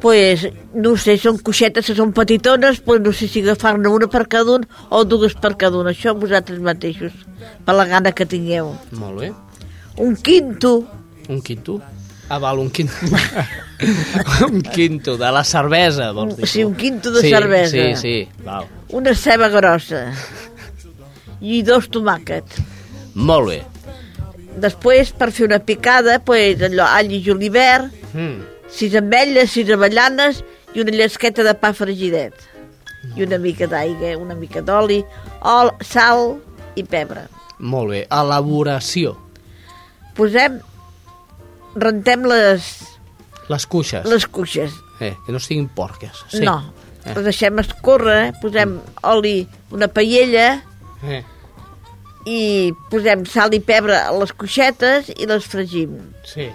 [0.00, 4.28] Pues, no sé, són coixetes que són petitones, pues no sé si agafar-ne una per
[4.28, 5.86] cada un o dues per cada un.
[5.86, 7.12] Això vosaltres mateixos,
[7.64, 8.76] per la gana que tingueu.
[8.92, 9.32] Molt bé.
[9.96, 10.97] Un quinto.
[11.28, 11.80] Un quinto?
[12.28, 12.92] Ah, val, un quinto.
[14.50, 16.46] un quinto de la cervesa, vols dir?
[16.48, 17.70] Sí, un quinto de sí, cervesa.
[17.72, 18.66] Sí, sí, val.
[18.90, 20.12] Una ceba grossa.
[21.40, 22.58] I dos tomàquets.
[23.14, 23.58] Molt bé.
[24.58, 28.40] Després, per fer una picada, pues, allò, all i julivert, Mm.
[28.72, 30.42] sis ametlles, sis avellanes
[30.74, 32.34] i una llesqueta de pa fregidet.
[33.16, 35.02] I una mica d'aigua, una mica d'oli,
[35.44, 36.38] ol, sal
[36.74, 37.26] i pebre.
[37.58, 38.00] Molt bé.
[38.10, 39.14] Elaboració.
[40.16, 40.58] Posem,
[41.80, 42.68] rentem les,
[43.48, 44.04] Les cuixes.
[44.04, 44.72] les cuixes.
[45.00, 46.24] Eh, que no estiguin porques.
[46.28, 46.40] Sí.
[46.44, 46.72] No,
[47.04, 47.14] Eh.
[47.14, 50.62] les deixem escórrer, posem oli, una paella
[51.06, 51.22] Eh.
[52.26, 55.94] i posem sal i pebre a les cuixetes i les fregim.
[56.24, 56.48] Sí.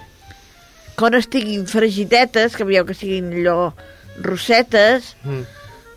[0.94, 3.72] Quan estiguin fregidetes, que veieu que siguin allò
[4.22, 5.42] rossetes, Mm.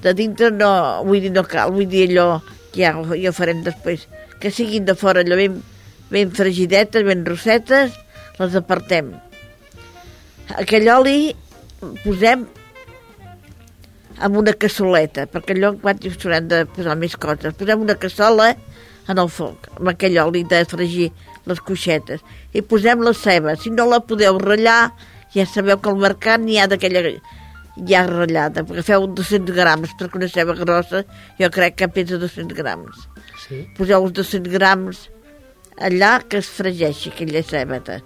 [0.01, 2.41] de dintre no, vull dir, no cal, vull dir allò,
[2.73, 4.07] ja, ho- ja ho farem després,
[4.39, 5.61] que siguin de fora allò ben,
[6.09, 7.93] ben fregidetes, ben rossetes,
[8.39, 9.11] les apartem.
[10.61, 11.35] Aquell oli
[12.03, 12.45] posem
[14.17, 17.55] en una cassoleta, perquè allò quan dius s'hauran de posar més coses.
[17.57, 18.53] Posem una cassola
[19.07, 21.11] en el foc, amb aquell oli de fregir
[21.47, 22.23] les coixetes,
[22.53, 23.55] i posem la ceba.
[23.55, 24.93] Si no la podeu ratllar,
[25.35, 27.03] ja sabeu que al mercat n'hi ha d'aquella
[27.87, 31.03] ja ratllada, perquè feu 200 grams, perquè una ceba grossa
[31.37, 33.05] jo crec que pesa 200 grams.
[33.45, 33.61] Sí.
[33.77, 35.05] Poseu els 200 grams
[35.77, 38.01] allà que es fregeixi aquella cebeta.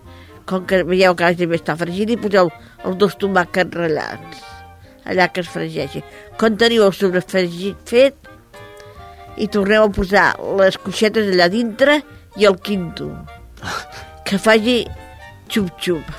[0.49, 2.49] Com que veieu que hagi d'estar fregint, i poseu
[2.85, 4.47] els dos tomàquets ratllats
[5.05, 6.03] allà que es fregeixi.
[6.39, 8.31] Quan teniu el sobrefregit fet,
[9.41, 10.25] i torneu a posar
[10.59, 12.01] les coixetes allà dintre
[12.39, 13.09] i el quinto.
[14.27, 14.83] Que faci
[15.51, 16.11] xup-xup.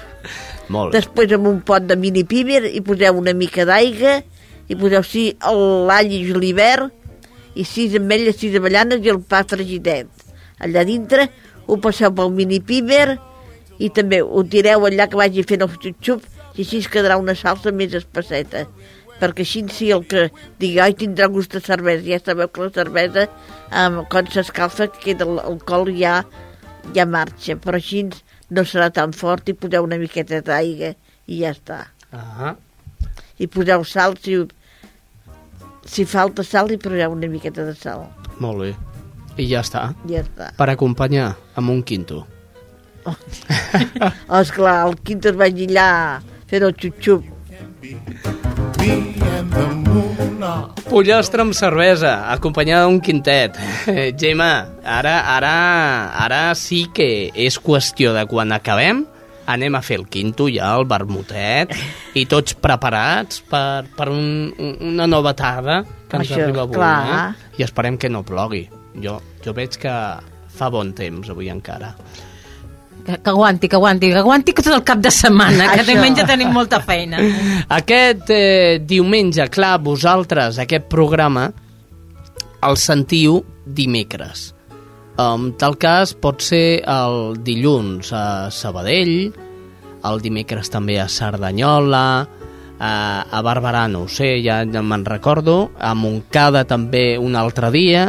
[0.72, 0.94] Molt.
[0.94, 4.18] Després amb un pot de mini pímer hi poseu una mica d'aigua
[4.68, 6.92] i poseu sí l'all i julivert
[7.58, 10.08] i sis ametlles, sis avellanes i el pa fregidet.
[10.60, 11.28] Allà dintre
[11.66, 13.18] ho passeu pel mini pímer
[13.78, 16.22] i també ho tireu allà que vagi fent el xup-xup
[16.56, 18.66] i així es quedarà una salsa més espesseta
[19.22, 20.26] perquè així si el que
[20.58, 23.28] digui ai, tindrà gust de cervesa, ja sabeu que la cervesa
[23.70, 26.24] um, quan s'escalfa queda el- alcohol ja
[26.94, 28.08] ja marxa, però així
[28.50, 30.92] no serà tan fort i poseu una miqueta d'aigua
[31.30, 31.76] i ja està.
[32.12, 32.56] Ah,
[33.38, 34.34] I poseu sal, si,
[35.86, 38.08] si falta sal, hi poseu una miqueta de sal.
[38.42, 38.72] molt bé.
[39.40, 39.86] I ja està.
[40.08, 40.50] Ja està.
[40.58, 42.26] Per acompanyar amb un quinto.
[43.04, 43.16] Oh,
[44.40, 45.88] esclar, el quinto es va allà
[46.50, 47.24] fent el xup-xup.
[50.92, 53.56] Pollastre amb cervesa, acompanyada d'un quintet.
[54.20, 54.50] Gemma,
[54.84, 55.54] ara, ara,
[56.24, 59.06] ara sí que és qüestió de quan acabem
[59.52, 61.72] anem a fer el quinto ja, el vermutet,
[62.20, 66.76] i tots preparats per, per un, un- una nova tarda que ens Això, arriba avui.
[66.76, 67.00] clar.
[67.32, 67.58] Eh?
[67.58, 68.66] I esperem que no plogui.
[69.00, 69.94] Jo, jo veig que
[70.52, 71.94] fa bon temps avui encara.
[73.02, 75.90] Que, que aguanti, que aguanti, que aguanti tot el cap de setmana, que Això.
[75.90, 77.18] diumenge tenim molta feina.
[77.80, 81.48] Aquest eh, diumenge, clar, vosaltres, aquest programa,
[82.62, 84.52] el sentiu dimecres.
[85.18, 89.32] En tal cas, pot ser el dilluns a Sabadell,
[90.02, 92.06] el dimecres també a Cerdanyola,
[92.82, 92.92] a,
[93.30, 98.08] a Barberà, no ho sé, ja me'n recordo, a Montcada també un altre dia.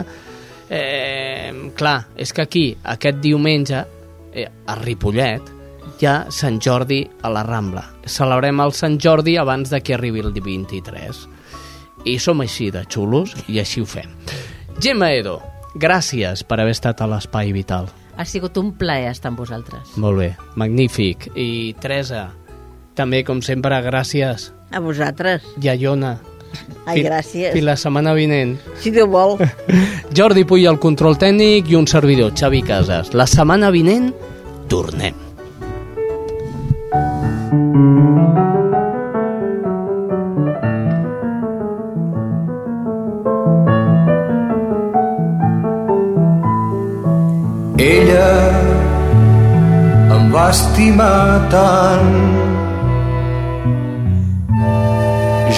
[0.70, 3.84] Eh, clar, és que aquí, aquest diumenge,
[4.34, 5.52] eh, a Ripollet,
[6.00, 7.84] hi ha Sant Jordi a la Rambla.
[8.06, 11.28] Celebrem el Sant Jordi abans de que arribi el 23.
[12.06, 14.10] I som així de xulos i així ho fem.
[14.82, 15.40] Gemma Edo,
[15.76, 17.88] gràcies per haver estat a l'Espai Vital.
[18.18, 19.96] Ha sigut un plaer estar amb vosaltres.
[19.98, 21.32] Molt bé, magnífic.
[21.36, 22.28] I Teresa,
[22.94, 24.52] també, com sempre, gràcies.
[24.72, 25.46] A vosaltres.
[25.62, 26.18] I a Iona.
[26.86, 27.54] Ai, gràcies.
[27.56, 28.58] Fins la setmana vinent.
[28.82, 29.38] Si Déu vol.
[30.18, 33.14] Jordi Puy al control tècnic i un servidor, Xavi Casas.
[33.16, 34.12] La setmana vinent
[34.72, 35.16] tornem.
[47.84, 48.30] Ella
[50.16, 52.43] em va estimar tant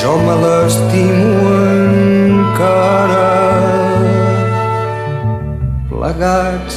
[0.01, 3.29] jo me l'estimo encara
[5.89, 6.75] plegats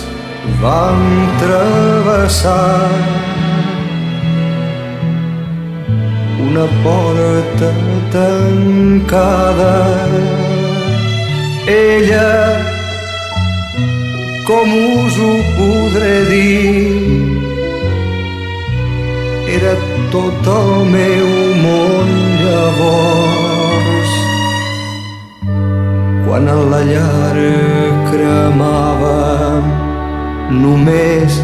[0.63, 1.03] vam
[1.43, 3.19] travessar
[6.49, 7.71] una porta
[8.11, 9.77] tancada.
[11.67, 12.31] Ella,
[14.47, 17.29] com us ho podré dir,
[19.59, 19.75] era
[20.11, 21.29] tot el meu
[21.63, 24.13] món llavors.
[26.25, 27.37] Quan a la llar
[28.11, 29.19] cremava
[30.63, 31.41] només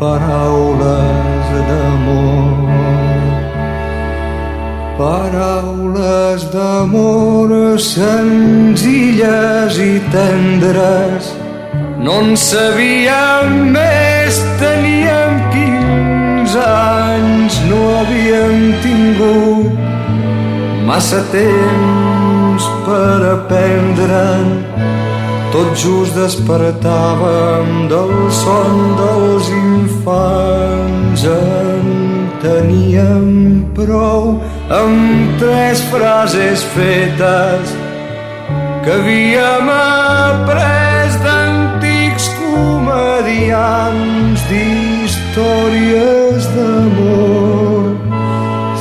[0.00, 2.68] paraules d'amor.
[5.00, 11.30] Paraules d'amor senzilles i tendres,
[12.04, 19.89] no en sabíem més, teníem 15 anys, no havíem tingut
[20.90, 24.48] massa temps per aprendre'n
[25.52, 31.22] tot just despertàvem del son dels infants.
[31.30, 31.86] En
[32.42, 33.28] teníem
[33.78, 34.42] prou
[34.80, 37.64] amb tres frases fetes
[38.82, 47.94] que havíem après d'antics comedians d'històries d'amor,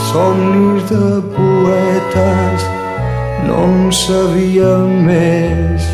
[0.10, 1.29] somnis de
[1.70, 2.62] poetes,
[3.46, 5.86] no en sabíem més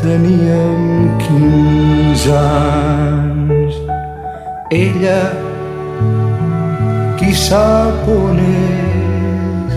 [0.00, 3.74] teníem 15 anys.
[4.72, 5.20] Ella,
[7.20, 9.76] qui sap on és?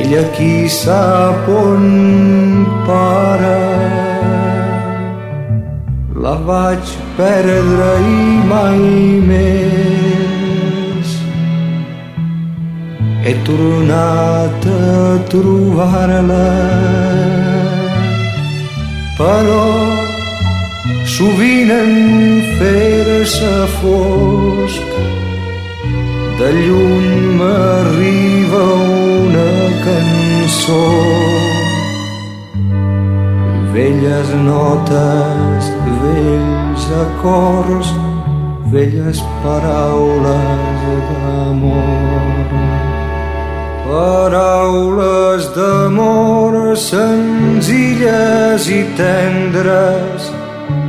[0.00, 1.88] Ella qui sap on
[2.88, 3.56] para?
[6.22, 8.20] La vaig perdre i
[8.52, 8.84] mai
[9.32, 9.91] més.
[13.24, 16.48] He tornat a trobar-la
[19.18, 19.66] però
[21.16, 21.92] sovint en
[22.58, 24.96] fer-se fosc
[26.40, 28.64] de lluny m'arriba
[29.22, 29.50] una
[29.86, 30.82] cançó
[33.72, 35.70] velles notes,
[36.02, 37.94] vells acords,
[38.72, 42.31] velles paraules d'amor.
[43.92, 50.30] Paraules d'amor senzilles i tendres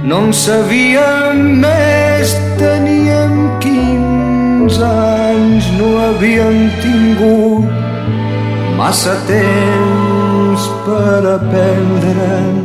[0.08, 7.68] no en sabíem més, teníem 15 anys, no havíem tingut
[8.80, 12.56] massa temps per aprendre'n.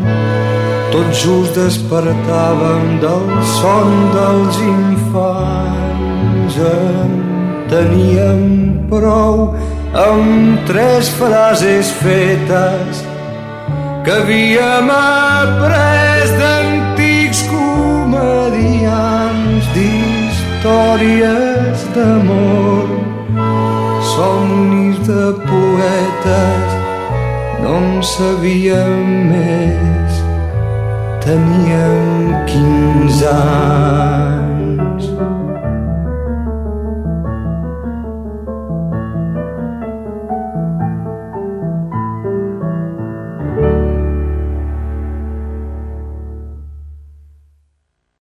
[0.94, 3.26] Tot just despertàvem del
[3.56, 7.18] son dels infants, en
[7.70, 8.46] teníem
[8.90, 9.52] prou
[9.94, 13.04] amb tres frases fetes
[14.04, 22.86] que havíem après d'antics comedians d'històries d'amor.
[24.12, 26.68] Somnis de poetes
[27.62, 30.12] no en sabíem més.
[31.24, 34.47] Teníem 15 anys